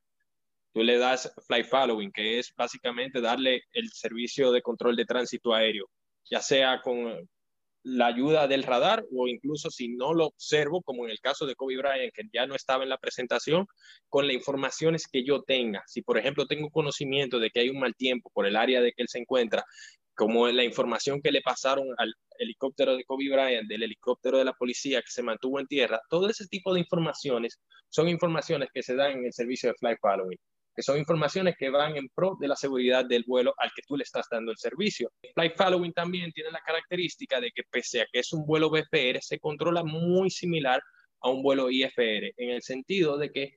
tú 0.72 0.82
le 0.82 0.96
das 0.96 1.30
Fly 1.46 1.64
Following, 1.64 2.12
que 2.12 2.38
es 2.38 2.54
básicamente 2.56 3.20
darle 3.20 3.62
el 3.72 3.90
servicio 3.90 4.52
de 4.52 4.62
control 4.62 4.96
de 4.96 5.04
tránsito 5.04 5.52
aéreo, 5.52 5.90
ya 6.30 6.40
sea 6.40 6.80
con 6.80 7.28
la 7.82 8.06
ayuda 8.06 8.48
del 8.48 8.64
radar 8.64 9.04
o 9.12 9.28
incluso 9.28 9.70
si 9.70 9.88
no 9.88 10.12
lo 10.14 10.26
observo, 10.26 10.82
como 10.82 11.04
en 11.04 11.10
el 11.10 11.20
caso 11.20 11.46
de 11.46 11.54
Kobe 11.54 11.76
Bryant, 11.78 12.12
que 12.12 12.22
ya 12.32 12.46
no 12.46 12.54
estaba 12.54 12.82
en 12.82 12.90
la 12.90 12.98
presentación, 12.98 13.66
con 14.08 14.26
las 14.26 14.34
informaciones 14.34 15.06
que 15.10 15.24
yo 15.24 15.42
tenga. 15.42 15.82
Si, 15.86 16.02
por 16.02 16.18
ejemplo, 16.18 16.46
tengo 16.46 16.70
conocimiento 16.70 17.38
de 17.38 17.50
que 17.50 17.60
hay 17.60 17.70
un 17.70 17.80
mal 17.80 17.94
tiempo 17.94 18.30
por 18.34 18.46
el 18.46 18.56
área 18.56 18.80
de 18.80 18.92
que 18.92 19.02
él 19.02 19.08
se 19.08 19.18
encuentra, 19.18 19.64
como 20.14 20.48
la 20.48 20.64
información 20.64 21.20
que 21.22 21.30
le 21.30 21.42
pasaron 21.42 21.86
al 21.96 22.12
helicóptero 22.38 22.96
de 22.96 23.04
Kobe 23.04 23.30
Bryant, 23.30 23.68
del 23.68 23.84
helicóptero 23.84 24.38
de 24.38 24.44
la 24.44 24.52
policía 24.52 25.00
que 25.00 25.10
se 25.10 25.22
mantuvo 25.22 25.60
en 25.60 25.66
tierra, 25.66 26.00
todo 26.10 26.28
ese 26.28 26.46
tipo 26.48 26.74
de 26.74 26.80
informaciones 26.80 27.60
son 27.88 28.08
informaciones 28.08 28.68
que 28.74 28.82
se 28.82 28.96
dan 28.96 29.12
en 29.12 29.26
el 29.26 29.32
servicio 29.32 29.70
de 29.70 29.76
Flight 29.78 29.98
Following 30.00 30.38
que 30.78 30.82
son 30.84 30.96
informaciones 30.96 31.56
que 31.58 31.70
van 31.70 31.96
en 31.96 32.08
pro 32.08 32.36
de 32.40 32.46
la 32.46 32.54
seguridad 32.54 33.04
del 33.04 33.24
vuelo 33.26 33.52
al 33.58 33.72
que 33.74 33.82
tú 33.84 33.96
le 33.96 34.04
estás 34.04 34.28
dando 34.30 34.52
el 34.52 34.58
servicio. 34.58 35.10
Flight 35.34 35.56
Following 35.56 35.92
también 35.92 36.30
tiene 36.30 36.52
la 36.52 36.60
característica 36.60 37.40
de 37.40 37.50
que 37.50 37.64
pese 37.68 38.02
a 38.02 38.06
que 38.12 38.20
es 38.20 38.32
un 38.32 38.46
vuelo 38.46 38.70
BFR, 38.70 39.18
se 39.20 39.40
controla 39.40 39.82
muy 39.82 40.30
similar 40.30 40.80
a 41.20 41.30
un 41.30 41.42
vuelo 41.42 41.68
IFR, 41.68 42.32
en 42.36 42.50
el 42.50 42.62
sentido 42.62 43.18
de 43.18 43.32
que 43.32 43.56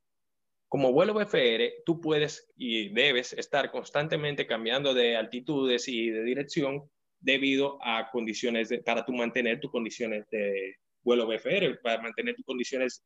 como 0.67 0.93
vuelo 0.93 1.13
BFR, 1.13 1.83
tú 1.85 2.01
puedes 2.01 2.51
y 2.55 2.89
debes 2.89 3.33
estar 3.33 3.69
constantemente 3.69 4.47
cambiando 4.47 4.95
de 4.95 5.15
altitudes 5.15 5.87
y 5.87 6.09
de 6.09 6.23
dirección 6.23 6.89
debido 7.19 7.77
a 7.83 8.09
condiciones 8.09 8.73
para 8.83 9.05
tú 9.05 9.13
mantener 9.13 9.59
tus 9.59 9.69
condiciones 9.69 10.25
de 10.31 10.77
vuelo 11.03 11.27
BFR, 11.27 11.77
para 11.83 12.01
mantener 12.01 12.33
tus 12.33 12.45
condiciones 12.45 13.03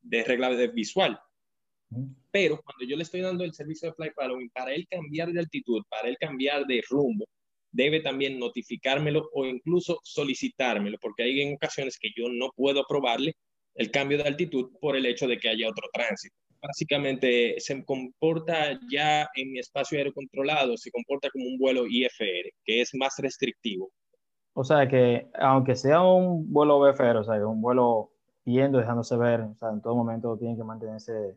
de 0.00 0.24
regla 0.24 0.48
de 0.48 0.68
visual. 0.68 1.20
Pero 2.30 2.60
cuando 2.62 2.84
yo 2.86 2.96
le 2.96 3.02
estoy 3.02 3.20
dando 3.20 3.44
el 3.44 3.52
servicio 3.52 3.88
de 3.88 3.94
fly 3.94 4.10
following, 4.10 4.50
para 4.50 4.72
él 4.72 4.86
cambiar 4.88 5.32
de 5.32 5.40
altitud, 5.40 5.82
para 5.88 6.08
él 6.08 6.16
cambiar 6.18 6.64
de 6.66 6.82
rumbo, 6.88 7.26
debe 7.72 8.00
también 8.00 8.38
notificármelo 8.38 9.28
o 9.32 9.46
incluso 9.46 9.98
solicitármelo, 10.02 10.98
porque 11.00 11.24
hay 11.24 11.40
en 11.40 11.54
ocasiones 11.54 11.98
que 11.98 12.10
yo 12.16 12.28
no 12.28 12.50
puedo 12.56 12.80
aprobarle 12.80 13.34
el 13.74 13.90
cambio 13.90 14.18
de 14.18 14.24
altitud 14.24 14.70
por 14.80 14.96
el 14.96 15.06
hecho 15.06 15.26
de 15.26 15.38
que 15.38 15.48
haya 15.48 15.68
otro 15.68 15.88
tránsito. 15.92 16.34
Básicamente 16.62 17.54
se 17.58 17.82
comporta 17.84 18.78
ya 18.90 19.28
en 19.34 19.52
mi 19.52 19.58
espacio 19.58 19.96
aéreo 19.96 20.12
controlado, 20.12 20.76
se 20.76 20.90
comporta 20.90 21.30
como 21.30 21.46
un 21.46 21.58
vuelo 21.58 21.86
IFR, 21.88 22.52
que 22.64 22.82
es 22.82 22.90
más 22.94 23.14
restrictivo. 23.18 23.90
O 24.52 24.64
sea 24.64 24.86
que 24.86 25.28
aunque 25.34 25.74
sea 25.76 26.02
un 26.02 26.52
vuelo 26.52 26.80
BFR, 26.80 27.18
o 27.18 27.24
sea, 27.24 27.46
un 27.46 27.62
vuelo 27.62 28.10
yendo, 28.44 28.78
dejándose 28.78 29.16
ver, 29.16 29.40
o 29.40 29.54
sea, 29.54 29.70
en 29.70 29.80
todo 29.80 29.94
momento 29.94 30.36
tiene 30.36 30.56
que 30.56 30.64
mantenerse 30.64 31.36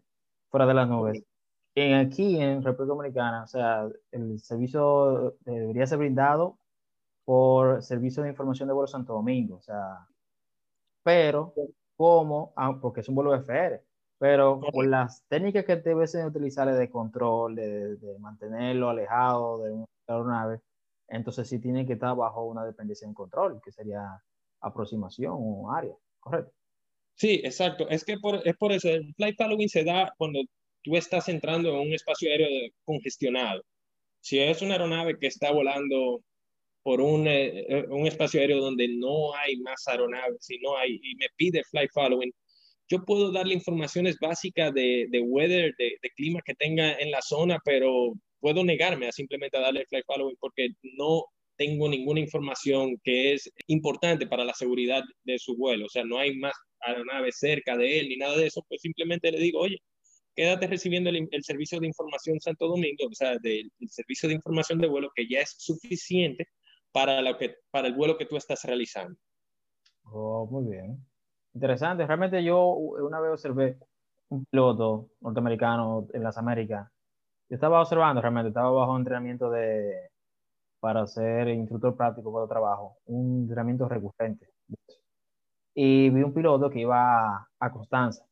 fuera 0.53 0.67
de 0.67 0.73
las 0.75 0.87
nubes. 0.87 1.23
En, 1.73 1.95
aquí 1.95 2.39
en 2.39 2.61
República 2.61 2.93
Dominicana, 2.93 3.43
o 3.43 3.47
sea, 3.47 3.89
el 4.11 4.39
servicio 4.39 5.35
debería 5.39 5.87
ser 5.87 5.97
brindado 5.97 6.59
por 7.25 7.81
Servicio 7.81 8.21
de 8.21 8.29
Información 8.29 8.67
de 8.67 8.75
Vuelo 8.75 8.85
Santo 8.85 9.13
Domingo, 9.13 9.55
o 9.55 9.61
sea, 9.61 10.07
pero 11.01 11.55
como, 11.97 12.53
ah, 12.55 12.77
porque 12.79 13.01
es 13.01 13.09
un 13.09 13.15
vuelo 13.15 13.33
FR, 13.33 13.81
pero 14.19 14.59
por 14.59 14.85
las 14.85 15.23
técnicas 15.27 15.65
que 15.65 15.77
deben 15.77 16.27
utilizar 16.27 16.71
de 16.71 16.89
control, 16.91 17.55
de, 17.55 17.95
de, 17.95 18.19
mantenerlo 18.19 18.91
alejado 18.91 19.57
de 19.63 19.71
una 19.71 19.85
aeronave, 20.07 20.61
entonces 21.07 21.49
sí 21.49 21.57
tiene 21.57 21.87
que 21.87 21.93
estar 21.93 22.15
bajo 22.15 22.43
una 22.45 22.63
dependencia 22.63 23.07
en 23.07 23.15
control, 23.15 23.59
que 23.59 23.71
sería 23.71 24.21
aproximación 24.61 25.33
o 25.35 25.71
área, 25.71 25.95
¿correcto? 26.19 26.53
Sí, 27.15 27.41
exacto. 27.43 27.87
Es 27.89 28.03
que 28.03 28.17
por, 28.17 28.45
es 28.47 28.55
por 28.57 28.71
eso, 28.71 28.89
el 28.89 29.13
flight 29.15 29.37
following 29.37 29.69
se 29.69 29.83
da 29.83 30.13
cuando 30.17 30.41
tú 30.83 30.97
estás 30.97 31.29
entrando 31.29 31.69
en 31.69 31.87
un 31.87 31.93
espacio 31.93 32.29
aéreo 32.29 32.47
congestionado. 32.85 33.63
Si 34.21 34.39
es 34.39 34.61
una 34.61 34.73
aeronave 34.75 35.17
que 35.19 35.27
está 35.27 35.51
volando 35.51 36.23
por 36.83 37.01
un, 37.01 37.27
eh, 37.27 37.85
un 37.89 38.07
espacio 38.07 38.41
aéreo 38.41 38.59
donde 38.59 38.87
no 38.89 39.35
hay 39.35 39.57
más 39.57 39.87
aeronaves 39.87 40.49
y 40.49 40.59
no 40.59 40.77
hay, 40.77 40.99
y 41.01 41.15
me 41.15 41.27
pide 41.37 41.63
flight 41.65 41.91
following, 41.93 42.31
yo 42.89 43.03
puedo 43.05 43.31
darle 43.31 43.53
informaciones 43.53 44.17
básicas 44.19 44.73
de, 44.73 45.07
de 45.09 45.21
weather, 45.21 45.73
de, 45.77 45.97
de, 46.01 46.09
clima 46.11 46.41
que 46.45 46.53
tenga 46.55 46.93
en 46.99 47.11
la 47.11 47.21
zona, 47.21 47.59
pero 47.63 48.13
puedo 48.39 48.63
negarme 48.63 49.07
a 49.07 49.11
simplemente 49.11 49.59
darle 49.59 49.85
flight 49.87 50.05
following 50.05 50.35
porque 50.39 50.69
no 50.97 51.25
tengo 51.57 51.87
ninguna 51.89 52.19
información 52.19 52.97
que 53.03 53.33
es 53.33 53.49
importante 53.67 54.27
para 54.27 54.43
la 54.43 54.53
seguridad 54.53 55.01
de 55.23 55.39
su 55.39 55.55
vuelo. 55.55 55.85
O 55.85 55.89
sea, 55.89 56.03
no 56.03 56.17
hay 56.17 56.35
más 56.35 56.53
aeronave 56.85 57.31
cerca 57.31 57.77
de 57.77 57.99
él 57.99 58.09
ni 58.09 58.17
nada 58.17 58.37
de 58.37 58.47
eso, 58.47 58.63
pues 58.67 58.81
simplemente 58.81 59.31
le 59.31 59.39
digo, 59.39 59.59
oye, 59.59 59.81
quédate 60.35 60.67
recibiendo 60.67 61.09
el, 61.09 61.43
servicio 61.43 61.79
de 61.79 61.87
información 61.87 62.39
Santo 62.39 62.67
Domingo, 62.67 63.05
o 63.09 63.13
sea, 63.13 63.37
del 63.39 63.71
servicio 63.87 64.29
de 64.29 64.35
información 64.35 64.79
de 64.79 64.87
vuelo 64.87 65.09
que 65.15 65.27
ya 65.27 65.39
es 65.39 65.55
suficiente 65.57 66.47
para, 66.91 67.21
lo 67.21 67.37
que, 67.37 67.55
para 67.71 67.87
el 67.87 67.93
vuelo 67.93 68.17
que 68.17 68.25
tú 68.25 68.37
estás 68.37 68.63
realizando. 68.63 69.17
Oh, 70.05 70.47
muy 70.49 70.71
bien. 70.71 70.97
Interesante. 71.53 72.05
Realmente 72.05 72.43
yo 72.43 72.67
una 72.67 73.19
vez 73.19 73.31
observé 73.31 73.77
un 74.29 74.45
piloto 74.45 75.09
norteamericano 75.21 76.07
en 76.13 76.23
las 76.23 76.37
Américas. 76.37 76.89
Yo 77.49 77.55
estaba 77.55 77.81
observando 77.81 78.21
realmente, 78.21 78.49
estaba 78.49 78.71
bajo 78.71 78.97
entrenamiento 78.97 79.49
de, 79.51 80.09
para 80.79 81.05
ser 81.05 81.49
instructor 81.49 81.95
práctico 81.95 82.33
para 82.33 82.45
el 82.45 82.49
trabajo, 82.49 82.97
un 83.05 83.43
entrenamiento 83.43 83.87
recurrente 83.87 84.47
y 85.73 86.09
vi 86.09 86.23
un 86.23 86.33
piloto 86.33 86.69
que 86.69 86.81
iba 86.81 87.49
a, 87.59 87.71
Constanza 87.71 88.25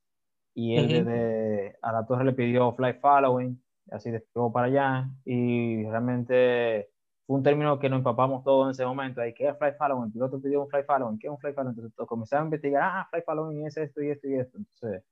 y 0.53 0.75
él 0.75 0.87
desde 0.87 1.77
a 1.81 1.91
la 1.93 2.05
torre 2.05 2.25
le 2.25 2.33
pidió 2.33 2.73
fly 2.73 2.93
following, 2.95 3.61
así 3.91 4.11
despegó 4.11 4.51
para 4.51 4.67
allá 4.67 5.09
y 5.25 5.83
realmente 5.85 6.89
fue 7.25 7.37
un 7.37 7.43
término 7.43 7.79
que 7.79 7.89
nos 7.89 7.99
empapamos 7.99 8.43
todos 8.43 8.67
en 8.67 8.71
ese 8.71 8.85
momento, 8.85 9.21
ahí, 9.21 9.33
¿qué 9.33 9.47
es 9.47 9.57
fly 9.57 9.71
following? 9.77 10.07
El 10.07 10.11
piloto 10.11 10.41
pidió 10.41 10.61
un 10.61 10.69
fly 10.69 10.83
following, 10.83 11.17
¿qué 11.17 11.27
es 11.27 11.31
un 11.31 11.39
fly 11.39 11.53
following? 11.53 11.75
Entonces 11.77 12.07
comenzaron 12.07 12.43
a 12.43 12.47
investigar, 12.47 12.83
ah, 12.83 13.07
fly 13.09 13.21
following 13.21 13.65
es 13.65 13.77
esto 13.77 14.01
y 14.01 14.09
esto 14.09 14.27
y 14.27 14.35
esto, 14.35 14.57
entonces 14.57 15.03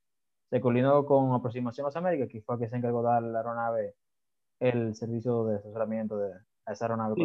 se 0.50 0.62
coordinó 0.62 1.06
con 1.06 1.34
Aproximación 1.34 1.86
a 1.86 1.90
las 1.90 1.96
Américas, 1.96 2.28
que 2.30 2.42
fue 2.42 2.60
que 2.60 2.68
se 2.68 2.76
encargó 2.76 3.02
de 3.02 3.08
dar 3.10 3.18
a 3.18 3.22
la 3.22 3.40
aeronave 3.40 3.96
el 4.60 4.96
servicio 4.96 5.46
de 5.46 5.58
asesoramiento 5.58 6.18
de 6.18 6.34
a 6.70 6.74
esa 6.74 6.86
aeronave. 6.86 7.16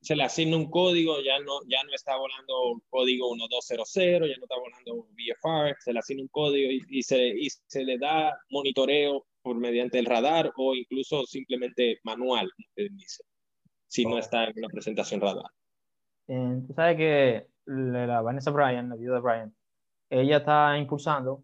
se, 0.00 0.16
le, 0.16 0.22
asigna 0.22 0.56
un 0.56 0.70
código, 0.70 1.20
ya 1.22 1.38
no, 1.40 1.60
ya 1.66 1.82
no 1.84 1.92
está 1.94 2.16
volando 2.16 2.82
código 2.90 3.34
1200, 3.34 4.28
ya 4.28 4.36
no 4.36 4.44
está 4.44 4.56
volando 4.56 5.08
VFR, 5.14 5.76
se 5.80 5.92
le 5.92 5.98
asigna 5.98 6.22
un 6.22 6.28
código 6.28 6.70
y, 6.70 7.02
se, 7.02 7.28
y 7.28 7.48
se 7.48 7.84
le 7.84 7.98
da 7.98 8.38
monitoreo 8.50 9.26
por 9.42 9.56
mediante 9.56 9.98
el 9.98 10.06
radar 10.06 10.52
o 10.56 10.74
incluso 10.74 11.24
simplemente 11.24 11.98
manual, 12.04 12.50
dice, 12.76 13.24
si 13.86 14.04
no 14.04 14.18
está 14.18 14.44
en 14.44 14.58
una 14.58 14.68
presentación 14.68 15.20
radar. 15.20 15.50
Eh, 16.28 16.62
tú 16.66 16.74
sabes 16.74 16.96
que 16.96 17.46
la 17.66 18.20
Vanessa 18.20 18.50
Bryan, 18.50 18.88
la 18.88 18.96
viuda 18.96 19.16
de 19.16 19.20
Bryan, 19.20 19.54
ella 20.10 20.38
está 20.38 20.76
impulsando 20.76 21.42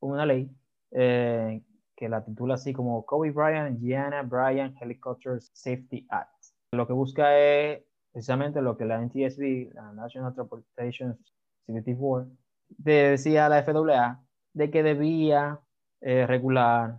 una 0.00 0.26
ley 0.26 0.48
eh, 0.90 1.62
que 1.96 2.08
la 2.08 2.24
titula 2.24 2.54
así 2.54 2.72
como 2.72 3.06
Kobe 3.06 3.30
Bryant 3.30 3.80
Gianna 3.80 4.22
Bryant 4.22 4.76
Helicopter 4.82 5.40
Safety 5.40 6.06
Act. 6.10 6.41
Lo 6.72 6.86
que 6.86 6.94
busca 6.94 7.38
es 7.38 7.82
precisamente 8.12 8.62
lo 8.62 8.78
que 8.78 8.86
la 8.86 8.98
NTSB, 8.98 9.74
la 9.74 9.92
National 9.92 10.34
Transportation 10.34 11.18
Security 11.66 11.92
Board, 11.92 12.28
decía 12.66 13.44
a 13.44 13.48
la 13.50 13.62
FAA 13.62 14.24
de 14.54 14.70
que 14.70 14.82
debía 14.82 15.60
eh, 16.00 16.26
regular 16.26 16.98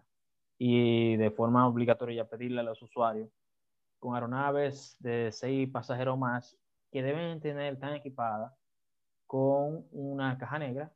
y 0.60 1.18
de 1.18 1.32
forma 1.32 1.68
obligatoria 1.68 2.30
pedirle 2.30 2.60
a 2.60 2.64
los 2.64 2.84
usuarios 2.84 3.30
con 3.98 4.14
aeronaves 4.14 4.96
de 5.00 5.32
seis 5.32 5.68
pasajeros 5.72 6.20
más 6.20 6.56
que 6.92 7.02
deben 7.02 7.42
tener 7.42 7.80
tan 7.80 7.96
equipadas 7.96 8.54
con 9.26 9.88
una 9.92 10.38
caja 10.38 10.60
negra, 10.60 10.92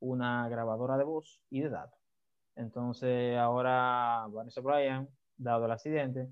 una 0.00 0.48
grabadora 0.48 0.96
de 0.96 1.04
voz 1.04 1.40
y 1.48 1.60
de 1.60 1.70
datos. 1.70 2.00
Entonces, 2.56 3.38
ahora 3.38 4.26
Vanessa 4.30 4.60
Bryan, 4.60 5.08
dado 5.36 5.66
el 5.66 5.70
accidente, 5.70 6.28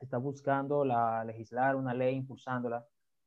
está 0.00 0.18
buscando 0.18 0.84
la, 0.84 1.24
legislar 1.24 1.76
una 1.76 1.94
ley 1.94 2.16
impulsándola 2.16 2.86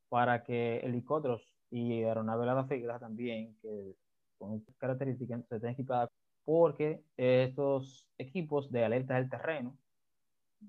para 0.10 0.44
que 0.44 0.80
helicópteros 0.80 1.54
y 1.70 2.04
aeronaves 2.04 2.48
de 2.48 2.54
la 2.54 2.66
figura 2.66 3.00
también, 3.00 3.58
que 3.62 3.96
con 4.38 4.60
características, 4.78 5.46
se 5.48 5.56
estén 5.56 5.72
equipadas 5.72 6.10
porque 6.46 7.04
estos 7.18 8.08
equipos 8.18 8.72
de 8.72 8.84
alerta 8.84 9.16
del 9.16 9.30
terreno, 9.30 9.78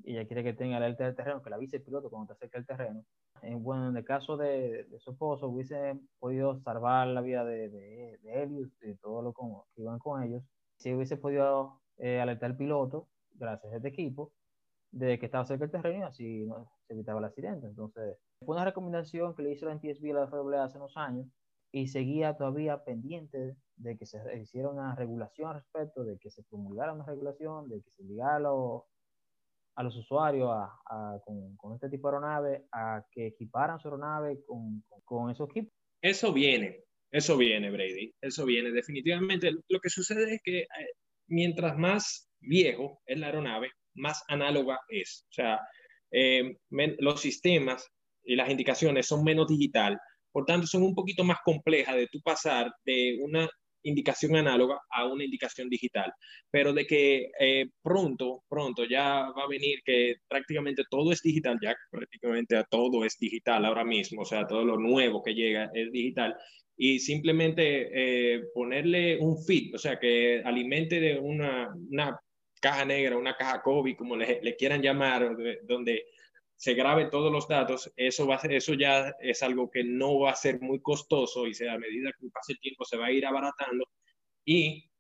ella 0.05 0.27
quiere 0.27 0.43
que 0.43 0.55
tenga 0.55 0.77
alerta 0.77 1.05
del 1.05 1.15
terreno, 1.15 1.43
que 1.43 1.51
la 1.51 1.57
avise 1.57 1.77
el 1.77 1.83
piloto 1.83 2.11
cuando 2.11 2.33
está 2.33 2.47
cerca 2.47 2.59
del 2.59 2.67
terreno. 2.67 3.05
Eh, 3.43 3.55
bueno, 3.55 3.89
en 3.89 3.97
el 3.97 4.05
caso 4.05 4.37
de, 4.37 4.87
su 4.99 5.11
esposo, 5.11 5.49
hubiese 5.49 5.99
podido 6.19 6.59
salvar 6.61 7.09
la 7.09 7.21
vida 7.21 7.45
de, 7.45 7.69
de, 7.69 8.19
de 8.23 8.71
y 8.83 8.87
de 8.87 8.97
todos 8.97 9.23
los 9.23 9.35
que 9.75 9.83
iban 9.83 9.99
con 9.99 10.23
ellos, 10.23 10.43
si 10.77 10.95
hubiese 10.95 11.17
podido 11.17 11.81
eh, 11.99 12.21
alertar 12.21 12.53
al 12.53 12.57
piloto, 12.57 13.09
gracias 13.35 13.73
a 13.73 13.77
este 13.77 13.89
equipo, 13.89 14.33
de 14.95 15.19
que 15.19 15.27
estaba 15.27 15.45
cerca 15.45 15.67
del 15.67 15.83
terreno 15.83 16.07
así 16.07 16.47
se 16.87 16.95
evitaba 16.95 17.19
el 17.19 17.25
accidente. 17.25 17.67
Entonces, 17.67 18.17
fue 18.39 18.55
una 18.55 18.65
recomendación 18.65 19.35
que 19.35 19.43
le 19.43 19.53
hizo 19.53 19.67
la 19.67 19.75
NTSB 19.75 20.11
a 20.11 20.21
la 20.21 20.29
FAA 20.29 20.65
hace 20.65 20.79
unos 20.79 20.97
años 20.97 21.27
y 21.73 21.89
seguía 21.89 22.37
todavía 22.37 22.85
pendiente 22.85 23.57
de 23.77 23.99
que 23.99 24.07
se 24.07 24.19
hiciera 24.41 24.69
una 24.69 24.95
regulación 24.95 25.49
al 25.49 25.57
respecto, 25.57 26.05
de 26.05 26.17
que 26.19 26.31
se 26.31 26.45
promulgara 26.45 26.93
una 26.93 27.05
regulación, 27.05 27.69
de 27.69 27.83
que 27.83 27.91
se 27.91 28.03
obligara 28.05 28.37
a 28.37 28.41
los, 28.41 28.83
a 29.75 29.83
los 29.83 29.97
usuarios 29.97 30.49
a, 30.53 31.19
con, 31.25 31.57
con, 31.57 31.75
este 31.75 31.91
tipo 31.91 32.09
de 32.09 32.15
aeronave 32.15 32.67
a 32.71 33.05
que 33.11 33.27
equiparan 33.27 33.81
su 33.81 33.89
aeronave 33.89 34.45
con, 34.45 34.85
con 35.05 35.31
esos 35.31 35.51
equipos. 35.51 35.73
Eso 36.01 36.33
viene, 36.33 36.85
eso 37.11 37.37
viene, 37.37 37.69
Brady, 37.73 38.15
eso 38.21 38.45
viene. 38.45 38.71
Definitivamente 38.71 39.51
lo 39.51 39.81
que 39.81 39.91
sucede 39.91 40.35
es 40.35 40.41
que 40.45 40.61
eh, 40.61 40.67
mientras 41.27 41.77
más 41.77 42.31
viejo 42.39 43.03
es 43.07 43.19
la 43.19 43.27
aeronave, 43.27 43.73
más 43.95 44.23
análoga 44.29 44.79
es. 44.89 45.27
O 45.31 45.33
sea, 45.33 45.61
eh, 46.11 46.57
los 46.99 47.21
sistemas 47.21 47.87
y 48.25 48.37
las 48.37 48.51
indicaciones 48.51 49.07
son 49.07 49.25
menos 49.25 49.49
digital, 49.49 49.99
por 50.33 50.45
tanto 50.45 50.67
son 50.67 50.83
un 50.83 50.95
poquito 50.95 51.25
más 51.25 51.39
complejas 51.45 51.97
de 51.97 52.09
tú 52.09 52.21
pasar 52.23 52.73
de 52.85 53.19
una 53.21 53.49
indicación 53.85 54.35
análoga 54.37 54.81
a 54.91 55.07
una 55.07 55.25
indicación 55.25 55.69
digital, 55.69 56.11
pero 56.51 56.73
de 56.73 56.87
que 56.87 57.31
eh, 57.39 57.67
pronto, 57.83 58.43
pronto 58.49 58.85
ya 58.85 59.31
va 59.37 59.45
a 59.45 59.49
venir 59.49 59.81
que 59.85 60.17
prácticamente 60.27 60.85
todo 60.91 61.13
es 61.13 61.21
digital, 61.21 61.59
ya 61.63 61.75
prácticamente 61.91 62.63
todo 62.71 63.05
es 63.05 63.17
digital 63.19 63.65
ahora 63.65 63.85
mismo, 63.85 64.23
o 64.23 64.25
sea, 64.25 64.47
todo 64.47 64.65
lo 64.65 64.79
nuevo 64.79 65.23
que 65.23 65.35
llega 65.35 65.71
es 65.75 65.93
digital, 65.93 66.35
y 66.77 66.99
simplemente 66.99 67.91
eh, 67.93 68.43
ponerle 68.53 69.19
un 69.19 69.43
feed, 69.45 69.75
o 69.75 69.79
sea, 69.79 69.99
que 69.99 70.43
alimente 70.45 70.99
de 70.99 71.19
una, 71.19 71.73
una 71.91 72.19
caja 72.65 72.87
negra, 72.87 73.19
una 73.19 73.37
caja 73.37 73.61
COVID, 73.61 73.95
como 73.95 74.17
le, 74.17 74.41
le 74.43 74.57
quieran 74.57 74.81
llamar, 74.81 75.37
donde 75.65 76.07
se 76.57 76.73
grabe 76.73 77.11
todos 77.11 77.31
los 77.31 77.47
datos, 77.47 77.93
eso, 77.95 78.27
va 78.27 78.37
a 78.37 78.39
ser, 78.39 78.55
eso 78.55 78.73
ya 78.73 79.15
es 79.21 79.43
algo 79.43 79.71
que 79.71 79.85
no 79.85 80.21
va 80.21 80.31
a 80.31 80.35
ser 80.35 80.63
muy 80.63 80.81
costoso 80.81 81.47
y 81.47 81.53
sea, 81.53 81.75
a 81.75 81.79
medida 81.79 82.11
que 82.19 82.27
pase 82.33 82.53
el 82.53 82.61
tiempo 82.61 82.87
se 82.87 82.97
va 82.97 83.07
a 83.07 83.13
ir 83.13 83.27
abaratando 83.27 83.85
y 84.47 84.91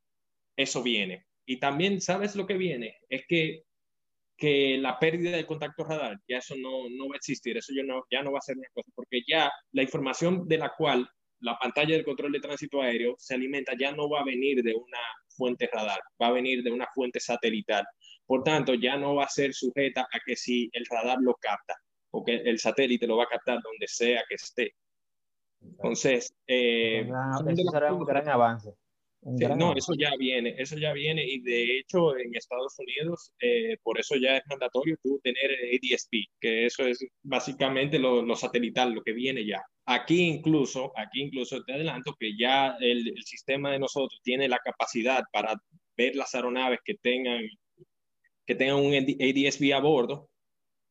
eso 0.54 0.82
viene. 0.82 1.26
Y 1.46 1.58
también, 1.58 2.02
¿sabes 2.02 2.36
lo 2.36 2.46
que 2.46 2.58
viene? 2.58 2.98
Es 3.08 3.24
que, 3.26 3.62
que 4.36 4.76
la 4.76 4.98
pérdida 4.98 5.34
de 5.34 5.46
contacto 5.46 5.84
radar, 5.84 6.20
ya 6.28 6.38
eso 6.38 6.56
no, 6.56 6.90
no 6.90 7.08
va 7.08 7.14
a 7.14 7.16
existir, 7.16 7.56
eso 7.56 7.72
ya 7.74 7.82
no, 7.82 8.04
ya 8.10 8.22
no 8.22 8.30
va 8.30 8.40
a 8.40 8.42
ser 8.42 8.58
una 8.58 8.68
cosa, 8.74 8.90
porque 8.94 9.22
ya 9.26 9.50
la 9.72 9.82
información 9.82 10.46
de 10.46 10.58
la 10.58 10.74
cual 10.76 11.08
la 11.40 11.58
pantalla 11.58 11.94
del 11.94 12.04
control 12.04 12.32
de 12.32 12.40
tránsito 12.40 12.82
aéreo 12.82 13.14
se 13.18 13.34
alimenta, 13.34 13.72
ya 13.78 13.90
no 13.92 14.10
va 14.10 14.20
a 14.20 14.24
venir 14.24 14.62
de 14.62 14.74
una 14.74 15.00
fuente 15.36 15.68
radar, 15.72 16.00
va 16.20 16.28
a 16.28 16.32
venir 16.32 16.62
de 16.62 16.70
una 16.70 16.86
fuente 16.94 17.20
satelital. 17.20 17.84
Por 18.26 18.42
tanto, 18.42 18.74
ya 18.74 18.96
no 18.96 19.16
va 19.16 19.24
a 19.24 19.28
ser 19.28 19.52
sujeta 19.52 20.02
a 20.02 20.20
que 20.24 20.36
si 20.36 20.70
el 20.72 20.86
radar 20.86 21.18
lo 21.20 21.34
capta, 21.34 21.76
o 22.10 22.24
que 22.24 22.36
el 22.36 22.58
satélite 22.58 23.06
lo 23.06 23.16
va 23.16 23.24
a 23.24 23.28
captar 23.28 23.60
donde 23.62 23.86
sea 23.88 24.22
que 24.28 24.36
esté. 24.36 24.74
Entonces, 25.60 26.34
eh, 26.46 27.08
eso 27.48 27.70
será 27.70 27.92
un 27.92 28.04
gran 28.04 28.28
avance 28.28 28.70
no, 29.24 29.74
eso 29.74 29.94
ya 29.98 30.10
viene, 30.18 30.54
eso 30.58 30.76
ya 30.76 30.92
viene 30.92 31.24
y 31.24 31.40
de 31.40 31.78
hecho 31.78 32.16
en 32.16 32.34
Estados 32.34 32.74
Unidos 32.78 33.32
eh, 33.40 33.76
por 33.82 33.98
eso 33.98 34.16
ya 34.16 34.36
es 34.36 34.42
mandatorio 34.48 34.96
tú 35.02 35.18
tener 35.22 35.50
ADSP, 35.50 36.28
que 36.40 36.66
eso 36.66 36.86
es 36.86 37.04
básicamente 37.22 37.98
lo, 37.98 38.36
satelital, 38.36 38.92
lo 38.92 39.02
que 39.02 39.12
viene 39.12 39.46
ya. 39.46 39.62
Aquí 39.86 40.22
incluso, 40.22 40.92
aquí 40.96 41.22
incluso 41.22 41.62
te 41.62 41.74
adelanto 41.74 42.14
que 42.18 42.36
ya 42.38 42.76
el, 42.80 43.08
el 43.08 43.22
sistema 43.24 43.70
de 43.70 43.78
nosotros 43.78 44.20
tiene 44.22 44.48
la 44.48 44.58
capacidad 44.58 45.22
para 45.32 45.54
ver 45.96 46.16
las 46.16 46.34
aeronaves 46.34 46.80
que 46.84 46.94
tengan 46.94 47.42
que 48.46 48.54
tengan 48.54 48.76
un 48.76 48.94
ADSB 48.94 49.72
a 49.74 49.80
bordo 49.80 50.30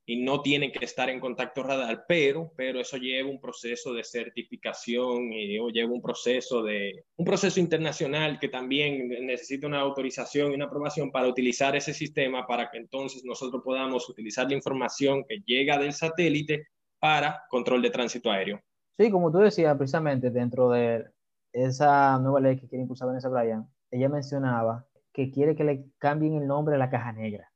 y 0.06 0.18
no 0.18 0.42
tienen 0.42 0.72
que 0.72 0.84
estar 0.84 1.10
en 1.10 1.20
contacto 1.22 1.64
radar, 1.64 2.04
pero, 2.08 2.52
pero 2.58 2.82
eso 2.82 2.98
lleva 2.98 3.30
un 3.30 3.40
proceso 3.40 3.94
de 3.94 4.04
certificación 4.04 5.32
y 5.32 5.58
o 5.60 5.70
lleva 5.70 5.94
un 5.94 6.02
proceso 6.02 6.62
de 6.62 7.06
un 7.16 7.26
proceso 7.26 7.60
internacional 7.60 8.38
que 8.38 8.50
también 8.50 9.08
necesita 9.26 9.68
una 9.68 9.80
autorización 9.80 10.52
y 10.52 10.56
una 10.56 10.66
aprobación 10.66 11.10
para 11.10 11.28
utilizar 11.28 11.76
ese 11.76 11.94
sistema 11.94 12.46
para 12.46 12.70
que 12.70 12.80
entonces 12.80 13.24
nosotros 13.24 13.62
podamos 13.64 14.10
utilizar 14.10 14.48
la 14.50 14.56
información 14.56 15.24
que 15.28 15.42
llega 15.46 15.78
del 15.78 15.94
satélite 15.94 16.68
para 17.00 17.44
control 17.50 17.82
de 17.82 17.90
tránsito 17.90 18.30
aéreo. 18.30 18.62
Sí, 18.98 19.12
como 19.12 19.32
tú 19.32 19.40
decías, 19.40 19.76
precisamente 19.78 20.30
dentro 20.30 20.70
de 20.70 21.06
esa 21.52 22.18
nueva 22.20 22.40
ley 22.40 22.60
que 22.60 22.68
quiere 22.68 22.84
impulsar 22.84 23.08
Vanessa 23.08 23.30
Bryan, 23.30 23.68
ella 23.92 24.10
mencionaba 24.10 24.86
que 25.12 25.32
quiere 25.32 25.56
que 25.56 25.64
le 25.64 25.86
cambien 25.98 26.36
el 26.36 26.48
nombre 26.48 26.76
a 26.76 26.78
la 26.78 26.90
caja 26.90 27.12
negra 27.12 27.54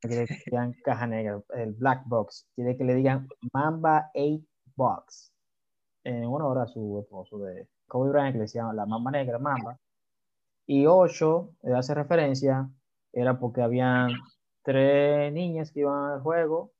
que 0.00 0.08
le 0.08 0.26
digan 0.46 0.72
caja 0.84 1.06
negra, 1.06 1.42
el 1.54 1.72
black 1.74 2.02
box, 2.06 2.46
quiere 2.54 2.76
que 2.76 2.84
le 2.84 2.94
digan 2.94 3.28
Mamba 3.52 4.10
8 4.14 4.44
box. 4.76 5.32
En 6.04 6.24
honor 6.24 6.58
a 6.58 6.66
su 6.66 7.00
esposo 7.00 7.38
de 7.38 7.68
Kobe 7.86 8.10
Bryant, 8.10 8.32
que 8.32 8.38
le 8.38 8.44
decían 8.44 8.74
la 8.76 8.86
Mamba 8.86 9.10
negra, 9.10 9.38
Mamba. 9.38 9.78
Y 10.66 10.86
8, 10.86 11.50
le 11.62 11.74
hace 11.74 11.94
referencia, 11.94 12.70
era 13.12 13.38
porque 13.38 13.62
habían 13.62 14.10
tres 14.62 15.32
niñas 15.32 15.72
que 15.72 15.80
iban 15.80 16.12
al 16.12 16.20
juego, 16.20 16.72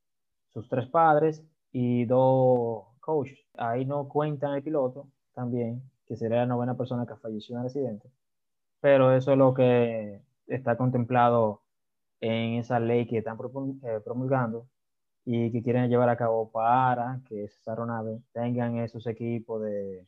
sus 0.52 0.68
tres 0.68 0.88
padres 0.88 1.42
y 1.72 2.04
dos 2.04 2.87
Ahí 3.56 3.84
no 3.84 4.08
cuentan 4.08 4.54
el 4.54 4.62
piloto 4.62 5.08
también, 5.34 5.82
que 6.06 6.16
sería 6.16 6.38
la 6.38 6.46
novena 6.46 6.76
persona 6.76 7.06
que 7.06 7.16
falleció 7.16 7.54
en 7.54 7.60
el 7.60 7.66
accidente. 7.66 8.08
Pero 8.80 9.14
eso 9.14 9.32
es 9.32 9.38
lo 9.38 9.54
que 9.54 10.20
está 10.46 10.76
contemplado 10.76 11.62
en 12.20 12.54
esa 12.54 12.80
ley 12.80 13.06
que 13.06 13.18
están 13.18 13.38
eh, 13.82 14.00
promulgando 14.04 14.66
y 15.24 15.50
que 15.52 15.62
quieren 15.62 15.88
llevar 15.88 16.08
a 16.08 16.16
cabo 16.16 16.50
para 16.50 17.20
que 17.28 17.44
esas 17.44 17.66
aeronaves 17.68 18.20
tengan 18.32 18.78
esos 18.78 19.06
equipos 19.06 19.62
de 19.62 20.04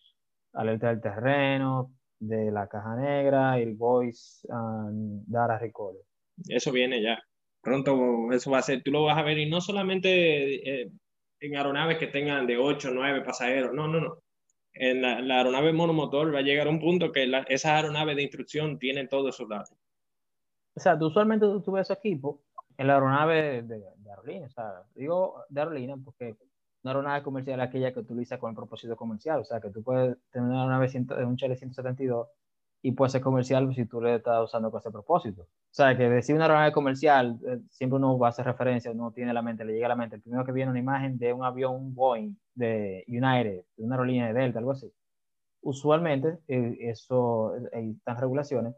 alerta 0.52 0.88
del 0.88 1.00
terreno, 1.00 1.92
de 2.18 2.50
la 2.50 2.66
caja 2.68 2.96
negra 2.96 3.58
el 3.58 3.76
voice 3.76 4.46
um, 4.48 5.22
data 5.26 5.58
recorder. 5.58 6.02
Eso 6.48 6.72
viene 6.72 7.02
ya. 7.02 7.18
Pronto 7.62 8.32
eso 8.32 8.50
va 8.50 8.58
a 8.58 8.62
ser, 8.62 8.82
tú 8.82 8.90
lo 8.90 9.04
vas 9.04 9.18
a 9.18 9.22
ver 9.22 9.38
y 9.38 9.48
no 9.48 9.60
solamente 9.60 10.82
eh, 10.82 10.90
en 11.40 11.56
aeronaves 11.56 11.98
que 11.98 12.06
tengan 12.06 12.46
de 12.46 12.58
8 12.58 12.90
o 12.90 12.94
9 12.94 13.22
pasajeros, 13.22 13.72
no, 13.72 13.88
no, 13.88 14.00
no. 14.00 14.18
En 14.72 15.02
la, 15.02 15.38
aeronave 15.38 15.72
monomotor 15.72 16.32
va 16.34 16.38
a 16.38 16.42
llegar 16.42 16.68
a 16.68 16.70
un 16.70 16.80
punto 16.80 17.10
que 17.10 17.26
la, 17.26 17.40
esas 17.48 17.72
aeronaves 17.72 18.16
de 18.16 18.22
instrucción 18.22 18.78
tienen 18.78 19.08
todos 19.08 19.34
esos 19.34 19.48
datos 19.48 19.76
o 20.74 20.80
sea, 20.80 20.98
tú 20.98 21.06
usualmente 21.06 21.46
tú 21.64 21.72
ves 21.72 21.90
equipo 21.90 22.40
en 22.76 22.86
la 22.86 22.94
aeronave 22.94 23.62
de, 23.62 23.78
de 23.78 24.10
aerolínea. 24.10 24.46
O 24.46 24.50
sea, 24.50 24.82
digo 24.94 25.44
de 25.48 25.60
aerolínea 25.60 25.96
porque 26.02 26.36
una 26.82 26.92
aeronave 26.92 27.22
comercial 27.22 27.60
es 27.60 27.68
aquella 27.68 27.92
que 27.92 28.00
utiliza 28.00 28.38
con 28.38 28.50
el 28.50 28.56
propósito 28.56 28.96
comercial. 28.96 29.40
O 29.40 29.44
sea, 29.44 29.60
que 29.60 29.70
tú 29.70 29.82
puedes 29.82 30.16
tener 30.30 30.48
una 30.48 30.62
aeronave, 30.62 31.26
un 31.26 31.36
Chile 31.36 31.56
172 31.56 32.28
y 32.82 32.92
puede 32.92 33.10
ser 33.10 33.20
comercial 33.20 33.74
si 33.74 33.84
tú 33.86 34.00
le 34.00 34.16
estás 34.16 34.42
usando 34.44 34.70
con 34.70 34.80
ese 34.80 34.90
propósito. 34.90 35.42
O 35.42 35.46
sea, 35.70 35.96
que 35.96 36.08
decir 36.08 36.34
una 36.34 36.44
aeronave 36.44 36.72
comercial, 36.72 37.38
eh, 37.46 37.58
siempre 37.68 37.96
uno 37.96 38.18
va 38.18 38.28
a 38.28 38.30
hacer 38.30 38.46
referencia, 38.46 38.90
uno 38.90 39.12
tiene 39.12 39.34
la 39.34 39.42
mente, 39.42 39.64
le 39.64 39.74
llega 39.74 39.86
a 39.86 39.90
la 39.90 39.96
mente. 39.96 40.16
El 40.16 40.22
primero 40.22 40.44
que 40.44 40.52
viene 40.52 40.70
una 40.70 40.80
imagen 40.80 41.18
de 41.18 41.32
un 41.32 41.44
avión, 41.44 41.94
Boeing 41.94 42.36
de 42.54 43.04
United, 43.08 43.64
de 43.76 43.84
una 43.84 43.96
aerolínea 43.96 44.28
de 44.28 44.40
Delta, 44.40 44.58
algo 44.58 44.72
así. 44.72 44.92
Usualmente, 45.62 46.38
eh, 46.48 46.76
eso, 46.80 47.54
hay 47.72 47.90
están 47.92 48.18
regulaciones. 48.18 48.74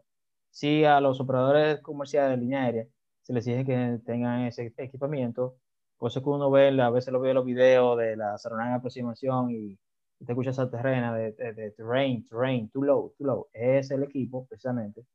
Si 0.51 0.85
a 0.85 0.99
los 1.01 1.19
operadores 1.19 1.81
comerciales 1.81 2.31
de 2.31 2.37
línea 2.37 2.63
aérea 2.63 2.87
se 3.23 3.33
les 3.33 3.47
exige 3.47 3.65
que 3.65 3.99
tengan 4.05 4.41
ese 4.41 4.73
equipamiento, 4.77 5.55
por 5.97 6.11
eso 6.11 6.21
que 6.21 6.29
uno 6.29 6.51
ve, 6.51 6.69
a 6.81 6.89
veces 6.89 7.13
lo 7.13 7.21
ve 7.21 7.29
en 7.29 7.35
los 7.35 7.45
videos 7.45 7.97
de 7.97 8.17
la 8.17 8.35
aeronaves 8.35 8.71
de 8.71 8.75
aproximación 8.75 9.51
y 9.51 9.79
te 10.25 10.31
escucha 10.31 10.51
esa 10.51 10.69
terrena 10.69 11.15
de, 11.15 11.31
de, 11.31 11.71
terrain, 11.71 12.25
terrain, 12.27 12.69
too 12.69 12.83
low, 12.83 13.13
too 13.17 13.25
low. 13.25 13.47
Es 13.53 13.91
el 13.91 14.03
equipo, 14.03 14.45
precisamente, 14.47 15.05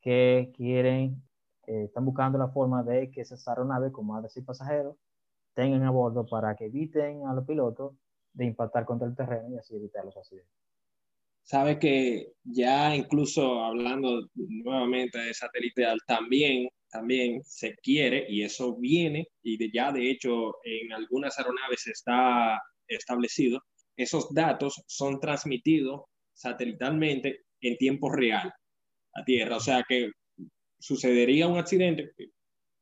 que 0.00 0.52
quieren, 0.56 1.22
eh, 1.66 1.84
están 1.84 2.04
buscando 2.04 2.38
la 2.38 2.48
forma 2.48 2.82
de 2.82 3.10
que 3.10 3.22
esas 3.22 3.46
aeronaves 3.48 3.92
con 3.92 4.06
más 4.06 4.34
de 4.34 4.42
pasajeros 4.42 4.96
tengan 5.54 5.82
a 5.84 5.90
bordo 5.90 6.26
para 6.26 6.54
que 6.54 6.66
eviten 6.66 7.26
a 7.26 7.34
los 7.34 7.46
pilotos 7.46 7.94
de 8.34 8.44
impactar 8.44 8.84
contra 8.84 9.08
el 9.08 9.16
terreno 9.16 9.48
y 9.50 9.58
así 9.58 9.74
evitar 9.74 10.04
los 10.04 10.16
accidentes. 10.16 10.52
Sabe 11.42 11.78
que 11.78 12.32
ya 12.44 12.94
incluso 12.94 13.64
hablando 13.64 14.28
nuevamente 14.34 15.18
de 15.18 15.32
satélite 15.32 15.86
también, 16.06 16.68
también 16.90 17.42
se 17.44 17.74
quiere, 17.76 18.26
y 18.28 18.42
eso 18.42 18.76
viene, 18.76 19.28
y 19.42 19.56
de, 19.56 19.70
ya 19.72 19.92
de 19.92 20.10
hecho 20.10 20.56
en 20.64 20.92
algunas 20.92 21.38
aeronaves 21.38 21.86
está 21.86 22.60
establecido, 22.88 23.62
esos 23.96 24.32
datos 24.32 24.82
son 24.86 25.20
transmitidos 25.20 26.02
satelitalmente 26.32 27.44
en 27.60 27.76
tiempo 27.76 28.10
real 28.10 28.52
a 29.14 29.24
Tierra. 29.24 29.56
O 29.56 29.60
sea 29.60 29.84
que 29.88 30.10
sucedería 30.78 31.46
un 31.46 31.58
accidente, 31.58 32.12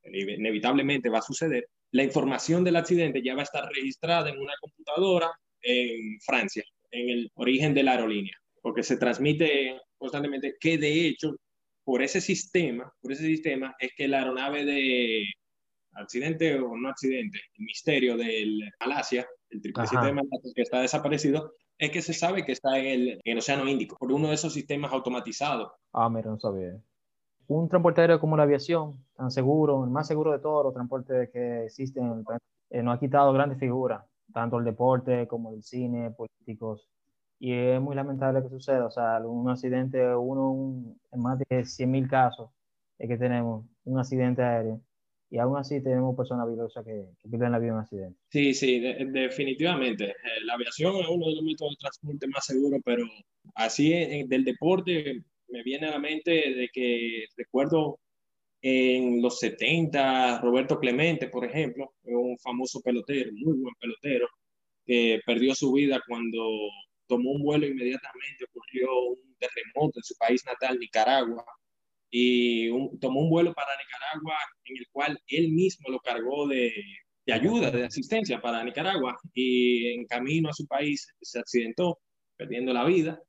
inevitablemente 0.03 1.09
va 1.09 1.19
a 1.19 1.23
suceder, 1.23 1.69
la 1.93 2.03
información 2.03 2.65
del 2.65 2.77
accidente 2.77 3.23
ya 3.23 3.35
va 3.35 3.41
a 3.41 3.45
estar 3.45 3.69
registrada 3.73 4.29
en 4.29 4.39
una 4.39 4.55
computadora 4.61 5.31
en 5.63 6.21
Francia, 6.21 6.65
en 6.91 7.09
el 7.09 7.31
origen 7.35 7.73
de 7.73 7.85
la 7.85 7.93
aerolínea, 7.93 8.37
porque 8.61 8.83
se 8.83 8.97
transmite 8.97 9.81
constantemente 9.97 10.57
que 10.59 10.77
de 10.77 11.07
hecho 11.07 11.37
por 11.85 12.03
ese 12.03 12.21
sistema, 12.21 12.93
por 13.01 13.13
ese 13.13 13.25
sistema 13.25 13.75
es 13.79 13.93
que 13.97 14.09
la 14.09 14.19
aeronave 14.19 14.65
de 14.65 15.25
accidente 15.93 16.55
o 16.57 16.77
no 16.77 16.89
accidente, 16.89 17.39
el 17.59 17.65
misterio 17.65 18.17
del 18.17 18.61
Malasia, 18.81 19.27
el 19.55 19.63
777 19.63 20.07
de 20.07 20.13
Malasia 20.13 20.53
que 20.55 20.63
está 20.63 20.81
desaparecido, 20.81 21.55
es 21.79 21.91
que 21.91 22.03
se 22.03 22.13
sabe 22.13 22.45
que 22.45 22.53
está 22.53 22.79
en 22.79 22.87
el, 22.87 23.09
en 23.11 23.21
el, 23.25 23.39
Océano 23.39 23.69
Índico, 23.69 23.97
por 23.97 24.13
uno 24.13 24.29
de 24.29 24.35
esos 24.35 24.53
sistemas 24.53 24.93
automatizados. 24.93 25.73
Ah, 25.93 26.09
mira, 26.09 26.31
no 26.31 26.39
sabía. 26.39 26.77
Un 27.47 27.69
transporte 27.69 28.01
aéreo 28.01 28.21
como 28.21 28.37
la 28.37 28.45
aviación, 28.45 29.05
tan 29.17 29.31
seguro, 29.31 29.85
el 29.85 29.91
más 29.91 30.07
seguro 30.07 30.33
de 30.33 30.39
todos 30.39 30.65
los 30.65 30.75
transportes 30.75 31.31
que 31.31 31.65
existen, 31.65 32.25
eh, 32.71 32.83
no 32.83 32.93
ha 32.93 32.99
quitado 32.99 33.33
grandes 33.33 33.59
figuras, 33.59 34.05
tanto 34.33 34.59
el 34.59 34.65
deporte 34.65 35.27
como 35.27 35.53
el 35.53 35.63
cine, 35.63 36.11
políticos, 36.11 36.89
y 37.39 37.53
es 37.53 37.81
muy 37.81 37.95
lamentable 37.95 38.43
que 38.43 38.49
suceda. 38.49 38.87
O 38.87 38.91
sea, 38.91 39.19
un 39.21 39.51
accidente, 39.51 40.15
uno 40.15 40.97
en 41.13 41.21
más 41.21 41.39
de 41.39 41.65
100.000 41.65 42.09
casos 42.09 42.51
es 42.99 43.09
que 43.09 43.19
tenemos 43.19 43.67
un 43.85 43.99
accidente 43.99 44.43
aéreo 44.43 44.81
y 45.31 45.39
aún 45.39 45.57
así 45.57 45.83
tenemos 45.83 46.17
personas 46.17 46.47
valiosas 46.47 46.85
que, 46.85 47.07
pierden 47.29 47.53
la 47.53 47.59
vida 47.59 47.71
en 47.71 47.75
un 47.75 47.81
accidente. 47.81 48.19
Sí, 48.29 48.55
sí, 48.55 48.81
definitivamente. 48.81 50.11
Eh, 50.11 50.45
la 50.45 50.55
aviación 50.55 50.97
es 50.97 51.09
uno 51.09 51.27
de 51.27 51.35
los 51.35 51.45
métodos 51.45 51.73
de 51.73 51.81
transporte 51.81 52.27
más 52.29 52.47
seguros, 52.47 52.81
pero 52.85 53.05
así 53.55 53.91
del 54.27 54.45
deporte 54.45 55.23
me 55.49 55.63
viene 55.63 55.89
a 55.89 55.93
la 55.93 55.99
mente 55.99 56.31
de 56.31 56.69
que 56.73 57.27
recuerdo 57.37 57.99
en 58.61 59.21
los 59.21 59.41
70, 59.41 60.41
Roberto 60.41 60.81
Clemente, 60.81 61.29
por 61.29 61.45
ejemplo, 61.45 61.93
un 62.05 62.39
famoso 62.39 62.81
pelotero, 62.81 63.31
muy 63.33 63.59
buen 63.59 63.75
pelotero, 63.75 64.27
que 64.87 65.21
perdió 65.27 65.55
su 65.55 65.73
vida 65.73 66.01
cuando 66.07 66.41
tomó 67.07 67.33
un 67.33 67.43
vuelo 67.43 67.67
inmediatamente, 67.67 68.45
ocurrió 68.45 68.89
un 69.11 69.37
terremoto 69.39 69.99
en 69.99 70.05
su 70.05 70.15
país 70.17 70.43
natal, 70.47 70.79
Nicaragua, 70.79 71.45
y 72.17 72.69
tomó 73.01 73.23
un 73.23 73.29
vuelo 73.29 73.53
para 73.53 73.77
Nicaragua 73.77 74.37
en 74.67 74.77
el 74.77 74.87
cual 74.93 75.19
él 75.27 75.51
mismo 75.51 75.91
lo 75.91 75.99
cargó 75.99 76.47
de, 76.47 76.73
de, 77.27 77.33
ayuda, 77.33 77.73
de 77.73 77.87
asistencia 77.87 78.41
para 78.41 78.63
Nicaragua 78.63 79.19
y 79.35 79.89
en 79.89 80.07
camino 80.07 80.49
a 80.49 80.53
su 80.53 80.65
país 80.69 81.13
se 81.21 81.41
accidentó, 81.41 81.99
perdiendo 82.37 82.73
la 82.73 82.85
vida. 82.85 83.21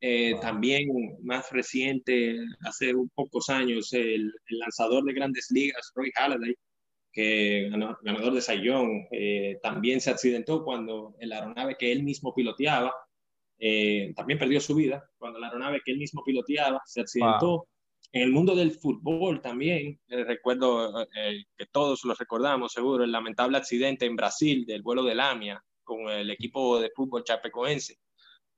Eh, 0.00 0.36
también 0.40 0.86
más 1.24 1.50
reciente, 1.50 2.36
hace 2.64 2.94
un 2.94 3.10
pocos 3.16 3.50
años, 3.50 3.92
el, 3.94 4.32
lanzador 4.48 5.02
de 5.02 5.12
grandes 5.12 5.48
ligas, 5.50 5.90
Roy 5.96 6.12
Halladay, 6.14 6.54
que 7.12 7.68
ganador 7.68 8.32
de 8.32 8.42
Sayón, 8.42 9.08
eh, 9.10 9.58
también 9.60 10.00
se 10.00 10.10
accidentó 10.10 10.62
cuando 10.62 11.16
el 11.18 11.32
aeronave 11.32 11.74
que 11.76 11.90
él 11.90 12.04
mismo 12.04 12.32
piloteaba 12.32 12.94
eh, 13.58 14.12
también 14.14 14.38
perdió 14.38 14.60
su 14.60 14.76
vida 14.76 15.04
cuando 15.18 15.40
la 15.40 15.48
aeronave 15.48 15.80
que 15.84 15.90
él 15.90 15.98
mismo 15.98 16.22
piloteaba 16.24 16.80
se 16.86 17.00
accidentó. 17.00 17.66
En 18.12 18.22
el 18.22 18.32
mundo 18.32 18.56
del 18.56 18.72
fútbol 18.72 19.40
también, 19.40 20.00
eh, 20.08 20.24
recuerdo 20.24 21.02
eh, 21.14 21.44
que 21.56 21.66
todos 21.66 22.04
lo 22.04 22.14
recordamos 22.14 22.72
seguro, 22.72 23.04
el 23.04 23.12
lamentable 23.12 23.56
accidente 23.56 24.04
en 24.04 24.16
Brasil 24.16 24.66
del 24.66 24.82
vuelo 24.82 25.04
de 25.04 25.14
Lamia 25.14 25.62
con 25.84 26.08
el 26.08 26.30
equipo 26.30 26.80
de 26.80 26.90
fútbol 26.90 27.22
chapecoense, 27.22 27.98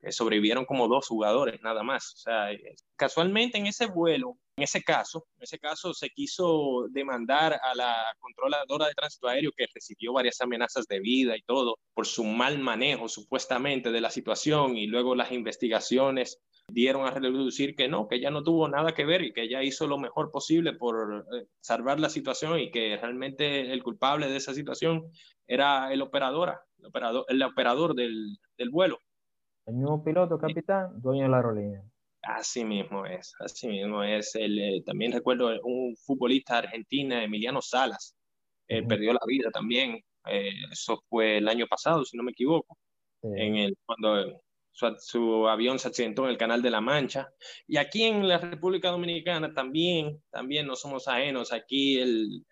que 0.01 0.11
sobrevivieron 0.11 0.65
como 0.65 0.87
dos 0.87 1.07
jugadores 1.07 1.61
nada 1.61 1.83
más. 1.83 2.13
O 2.13 2.17
sea, 2.17 2.51
eh, 2.51 2.75
casualmente 2.95 3.59
en 3.59 3.67
ese 3.67 3.85
vuelo, 3.85 4.39
en 4.57 4.63
ese 4.63 4.81
caso, 4.81 5.27
en 5.37 5.43
ese 5.43 5.59
caso 5.59 5.93
se 5.93 6.09
quiso 6.09 6.87
demandar 6.89 7.53
a 7.53 7.75
la 7.75 7.95
controladora 8.19 8.87
de 8.87 8.95
tránsito 8.95 9.27
aéreo 9.27 9.51
que 9.55 9.67
recibió 9.71 10.13
varias 10.13 10.41
amenazas 10.41 10.87
de 10.87 10.99
vida 10.99 11.37
y 11.37 11.43
todo 11.43 11.77
por 11.93 12.07
su 12.07 12.23
mal 12.23 12.57
manejo 12.57 13.07
supuestamente 13.07 13.91
de 13.91 14.01
la 14.01 14.09
situación 14.09 14.77
y 14.77 14.87
luego 14.87 15.13
las 15.13 15.31
investigaciones 15.31 16.39
dieron 16.73 17.05
a 17.05 17.11
reducir 17.11 17.75
que 17.75 17.87
no, 17.87 18.07
que 18.07 18.15
ella 18.15 18.31
no 18.31 18.43
tuvo 18.43 18.67
nada 18.67 18.93
que 18.93 19.05
ver 19.05 19.21
y 19.21 19.31
que 19.31 19.43
ella 19.43 19.61
hizo 19.61 19.87
lo 19.87 19.97
mejor 19.97 20.31
posible 20.31 20.73
por 20.73 21.25
eh, 21.33 21.45
salvar 21.59 21.99
la 21.99 22.09
situación 22.09 22.59
y 22.59 22.71
que 22.71 22.97
realmente 22.97 23.71
el 23.71 23.83
culpable 23.83 24.27
de 24.27 24.37
esa 24.37 24.53
situación 24.53 25.11
era 25.47 25.93
el 25.93 26.01
operador, 26.01 26.59
el 26.79 26.85
operador, 26.87 27.25
el 27.27 27.43
operador 27.43 27.95
del, 27.95 28.37
del 28.57 28.69
vuelo. 28.69 28.97
El 29.65 29.75
mismo 29.75 30.03
piloto, 30.03 30.37
capitán, 30.37 30.99
dueño 30.99 31.23
de 31.23 31.29
la 31.29 31.37
aerolínea. 31.37 31.83
Así 32.23 32.65
mismo 32.65 33.05
es, 33.05 33.33
así 33.39 33.67
mismo 33.67 34.03
es. 34.03 34.33
El, 34.35 34.59
eh, 34.59 34.83
también 34.85 35.11
recuerdo 35.11 35.51
un 35.63 35.95
futbolista 35.95 36.57
argentino, 36.57 37.15
Emiliano 37.15 37.61
Salas, 37.61 38.15
perdió 38.67 39.13
la 39.13 39.19
vida 39.27 39.51
también. 39.51 40.01
Eh, 40.25 40.51
eso 40.71 41.03
fue 41.09 41.37
el 41.37 41.47
año 41.47 41.67
pasado, 41.67 42.03
si 42.05 42.17
no 42.17 42.23
me 42.23 42.31
equivoco, 42.31 42.77
en 43.21 43.57
el, 43.57 43.77
cuando 43.85 44.41
su, 44.73 45.47
avión 45.47 45.79
se 45.79 45.87
accidentó 45.87 46.23
en 46.23 46.31
el 46.31 46.37
Canal 46.37 46.61
de 46.61 46.71
la 46.71 46.81
Mancha. 46.81 47.31
Y 47.67 47.77
aquí 47.77 48.03
en 48.03 48.27
la 48.27 48.39
República 48.39 48.89
Dominicana 48.89 49.53
también, 49.53 50.21
también 50.31 50.67
no 50.67 50.75
somos 50.75 51.07
ajenos. 51.07 51.53
Aquí 51.53 51.99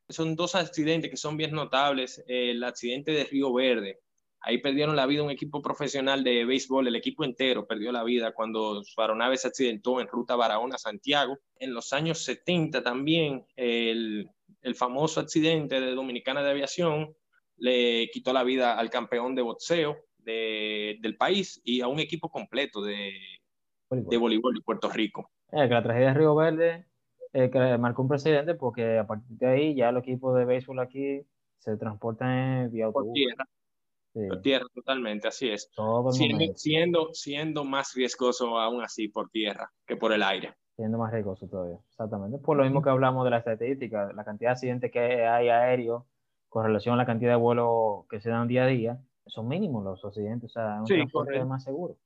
son 0.09 0.35
dos 0.35 0.55
accidentes 0.55 1.09
que 1.09 1.17
son 1.17 1.37
bien 1.37 1.51
notables. 1.51 2.23
El 2.27 2.63
accidente 2.63 3.11
de 3.11 3.25
Río 3.25 3.53
Verde. 3.53 3.99
Ahí 4.43 4.57
perdieron 4.57 4.95
la 4.95 5.05
vida 5.05 5.21
un 5.21 5.29
equipo 5.29 5.61
profesional 5.61 6.23
de 6.23 6.45
béisbol, 6.45 6.87
el 6.87 6.95
equipo 6.95 7.23
entero 7.23 7.67
perdió 7.67 7.91
la 7.91 8.03
vida 8.03 8.33
cuando 8.33 8.83
su 8.83 8.99
aeronave 8.99 9.37
se 9.37 9.47
accidentó 9.47 10.01
en 10.01 10.07
ruta 10.07 10.35
Barahona-Santiago. 10.35 11.37
En 11.59 11.75
los 11.75 11.93
años 11.93 12.23
70 12.23 12.81
también 12.81 13.45
el, 13.55 14.27
el 14.63 14.75
famoso 14.75 15.19
accidente 15.19 15.79
de 15.79 15.93
Dominicana 15.93 16.41
de 16.41 16.49
Aviación 16.49 17.15
le 17.57 18.09
quitó 18.11 18.33
la 18.33 18.43
vida 18.43 18.79
al 18.79 18.89
campeón 18.89 19.35
de 19.35 19.43
boxeo 19.43 19.97
de, 20.23 20.97
del 21.01 21.17
país 21.17 21.61
y 21.63 21.81
a 21.81 21.87
un 21.87 21.99
equipo 21.99 22.29
completo 22.29 22.81
de 22.81 23.13
de, 23.95 24.17
voleibol 24.17 24.53
de 24.53 24.61
Puerto 24.61 24.89
Rico. 24.89 25.29
Eh, 25.51 25.67
que 25.67 25.73
la 25.73 25.83
tragedia 25.83 26.07
de 26.07 26.13
Río 26.13 26.35
Verde 26.35 26.85
eh, 27.33 27.49
que 27.49 27.77
marcó 27.77 28.01
un 28.01 28.07
precedente 28.07 28.55
porque 28.55 28.97
a 28.97 29.07
partir 29.07 29.37
de 29.37 29.47
ahí 29.47 29.75
ya 29.75 29.91
los 29.91 30.03
equipos 30.03 30.35
de 30.35 30.45
béisbol 30.45 30.79
aquí 30.79 31.25
se 31.59 31.77
transportan 31.77 32.69
vía 32.71 32.85
autobús. 32.85 33.07
Por 33.07 33.13
tierra. 33.13 33.45
Sí. 34.13 34.19
Por 34.27 34.41
tierra, 34.41 34.65
totalmente, 34.73 35.29
así 35.29 35.49
es. 35.49 35.69
Siendo, 36.11 36.57
siendo, 36.57 37.13
siendo, 37.13 37.63
más 37.63 37.93
riesgoso 37.93 38.59
aún 38.59 38.83
así 38.83 39.07
por 39.07 39.29
tierra 39.29 39.71
que 39.85 39.95
por 39.95 40.11
el 40.11 40.21
aire. 40.23 40.53
Siendo 40.75 40.97
más 40.97 41.13
riesgoso 41.13 41.47
todavía, 41.47 41.77
exactamente. 41.89 42.37
Por 42.39 42.57
lo 42.57 42.63
mismo 42.63 42.81
que 42.81 42.89
hablamos 42.89 43.23
de 43.23 43.29
la 43.29 43.37
estadística, 43.37 44.11
la 44.11 44.25
cantidad 44.25 44.49
de 44.49 44.53
accidentes 44.53 44.91
que 44.91 45.25
hay 45.25 45.47
aéreos 45.47 46.03
con 46.49 46.65
relación 46.65 46.95
a 46.95 46.97
la 46.97 47.05
cantidad 47.05 47.31
de 47.31 47.37
vuelos 47.37 48.05
que 48.09 48.19
se 48.19 48.29
dan 48.29 48.49
día 48.49 48.65
a 48.65 48.67
día, 48.67 48.99
son 49.27 49.47
mínimos 49.47 49.83
los 49.83 50.03
accidentes, 50.03 50.51
o 50.51 50.53
sea, 50.53 50.79
un 50.81 50.87
sí, 50.87 50.95
transporte 50.95 51.43
más 51.45 51.63
seguro. 51.63 51.97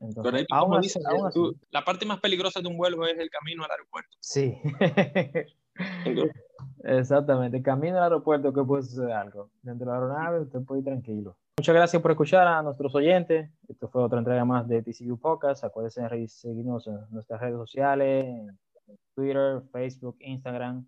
Entonces, 0.00 0.46
aún 0.50 0.76
así, 0.76 0.98
aún 1.04 1.26
así. 1.26 1.40
la 1.70 1.84
parte 1.84 2.06
más 2.06 2.20
peligrosa 2.20 2.60
de 2.60 2.68
un 2.68 2.76
vuelo 2.76 3.04
es 3.06 3.18
el 3.18 3.30
camino 3.30 3.64
al 3.64 3.70
aeropuerto. 3.70 4.16
Sí. 4.20 4.56
Exactamente, 6.84 7.62
camino 7.62 7.96
al 7.98 8.04
aeropuerto 8.04 8.52
que 8.52 8.62
puede 8.62 8.84
suceder 8.84 9.12
algo. 9.12 9.50
Dentro 9.62 9.86
de 9.86 9.92
la 9.92 9.98
aeronave 9.98 10.40
usted 10.40 10.60
puede 10.60 10.80
ir 10.80 10.84
tranquilo. 10.84 11.36
Muchas 11.58 11.74
gracias 11.74 12.00
por 12.00 12.12
escuchar 12.12 12.46
a 12.46 12.62
nuestros 12.62 12.94
oyentes. 12.94 13.50
Esto 13.68 13.88
fue 13.88 14.02
otra 14.02 14.20
entrega 14.20 14.44
más 14.44 14.68
de 14.68 14.82
TCU 14.82 15.18
Podcast. 15.18 15.64
Acuérdense 15.64 16.02
de 16.02 16.28
seguirnos 16.28 16.86
en 16.86 16.98
nuestras 17.10 17.40
redes 17.40 17.56
sociales, 17.56 18.54
Twitter, 19.14 19.62
Facebook, 19.72 20.16
Instagram 20.20 20.86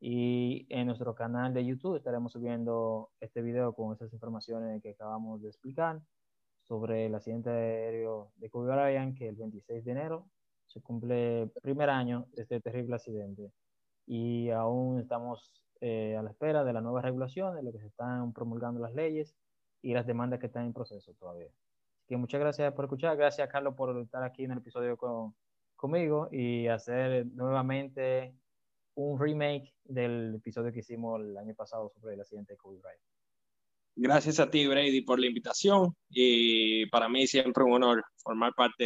y 0.00 0.66
en 0.70 0.86
nuestro 0.86 1.14
canal 1.14 1.52
de 1.52 1.64
YouTube 1.64 1.96
estaremos 1.96 2.32
subiendo 2.32 3.10
este 3.20 3.42
video 3.42 3.74
con 3.74 3.92
esas 3.92 4.10
informaciones 4.14 4.82
que 4.82 4.90
acabamos 4.90 5.42
de 5.42 5.48
explicar 5.48 6.00
sobre 6.62 7.06
el 7.06 7.14
accidente 7.14 7.50
aéreo 7.50 8.32
de 8.36 8.48
Kobe 8.48 8.72
Bryant 8.72 9.16
que 9.16 9.28
el 9.28 9.36
26 9.36 9.84
de 9.84 9.92
enero 9.92 10.26
se 10.66 10.80
cumple 10.80 11.42
el 11.42 11.50
primer 11.50 11.90
año 11.90 12.26
de 12.32 12.42
este 12.42 12.60
terrible 12.60 12.94
accidente 12.94 13.52
y 14.06 14.48
aún 14.50 15.00
estamos 15.00 15.62
eh, 15.82 16.16
a 16.16 16.22
la 16.22 16.30
espera 16.30 16.64
de 16.64 16.72
las 16.72 16.82
nuevas 16.82 17.04
regulaciones, 17.04 17.62
lo 17.62 17.72
que 17.72 17.80
se 17.80 17.88
están 17.88 18.32
promulgando 18.32 18.80
las 18.80 18.94
leyes 18.94 19.36
y 19.82 19.92
las 19.92 20.06
demandas 20.06 20.40
que 20.40 20.46
están 20.46 20.64
en 20.64 20.72
proceso 20.72 21.12
todavía. 21.14 21.48
Así 21.98 22.08
que 22.08 22.16
muchas 22.16 22.40
gracias 22.40 22.72
por 22.72 22.86
escuchar, 22.86 23.18
gracias 23.18 23.48
Carlos 23.48 23.74
por 23.74 23.98
estar 23.98 24.22
aquí 24.22 24.44
en 24.44 24.52
el 24.52 24.58
episodio 24.58 24.96
con, 24.96 25.34
conmigo 25.76 26.28
y 26.32 26.68
hacer 26.68 27.26
nuevamente 27.26 28.34
un 29.00 29.18
remake 29.18 29.72
del 29.84 30.34
episodio 30.36 30.72
que 30.72 30.80
hicimos 30.80 31.20
el 31.20 31.36
año 31.36 31.54
pasado 31.54 31.90
sobre 32.00 32.14
el 32.14 32.20
accidente 32.20 32.52
de 32.52 32.58
Kobe 32.58 32.78
Bryant. 32.78 33.00
Gracias 33.96 34.38
a 34.40 34.50
ti, 34.50 34.66
Brady, 34.66 35.02
por 35.02 35.18
la 35.18 35.26
invitación 35.26 35.94
y 36.08 36.86
para 36.86 37.08
mí 37.08 37.26
siempre 37.26 37.64
un 37.64 37.72
honor 37.72 38.04
formar 38.22 38.52
parte 38.54 38.84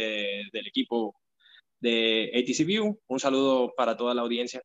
del 0.51 0.67
equipo 0.67 1.15
de 1.79 2.31
ATC 2.33 2.65
View. 2.65 2.99
Un 3.07 3.19
saludo 3.19 3.73
para 3.75 3.95
toda 3.95 4.13
la 4.13 4.21
audiencia. 4.21 4.61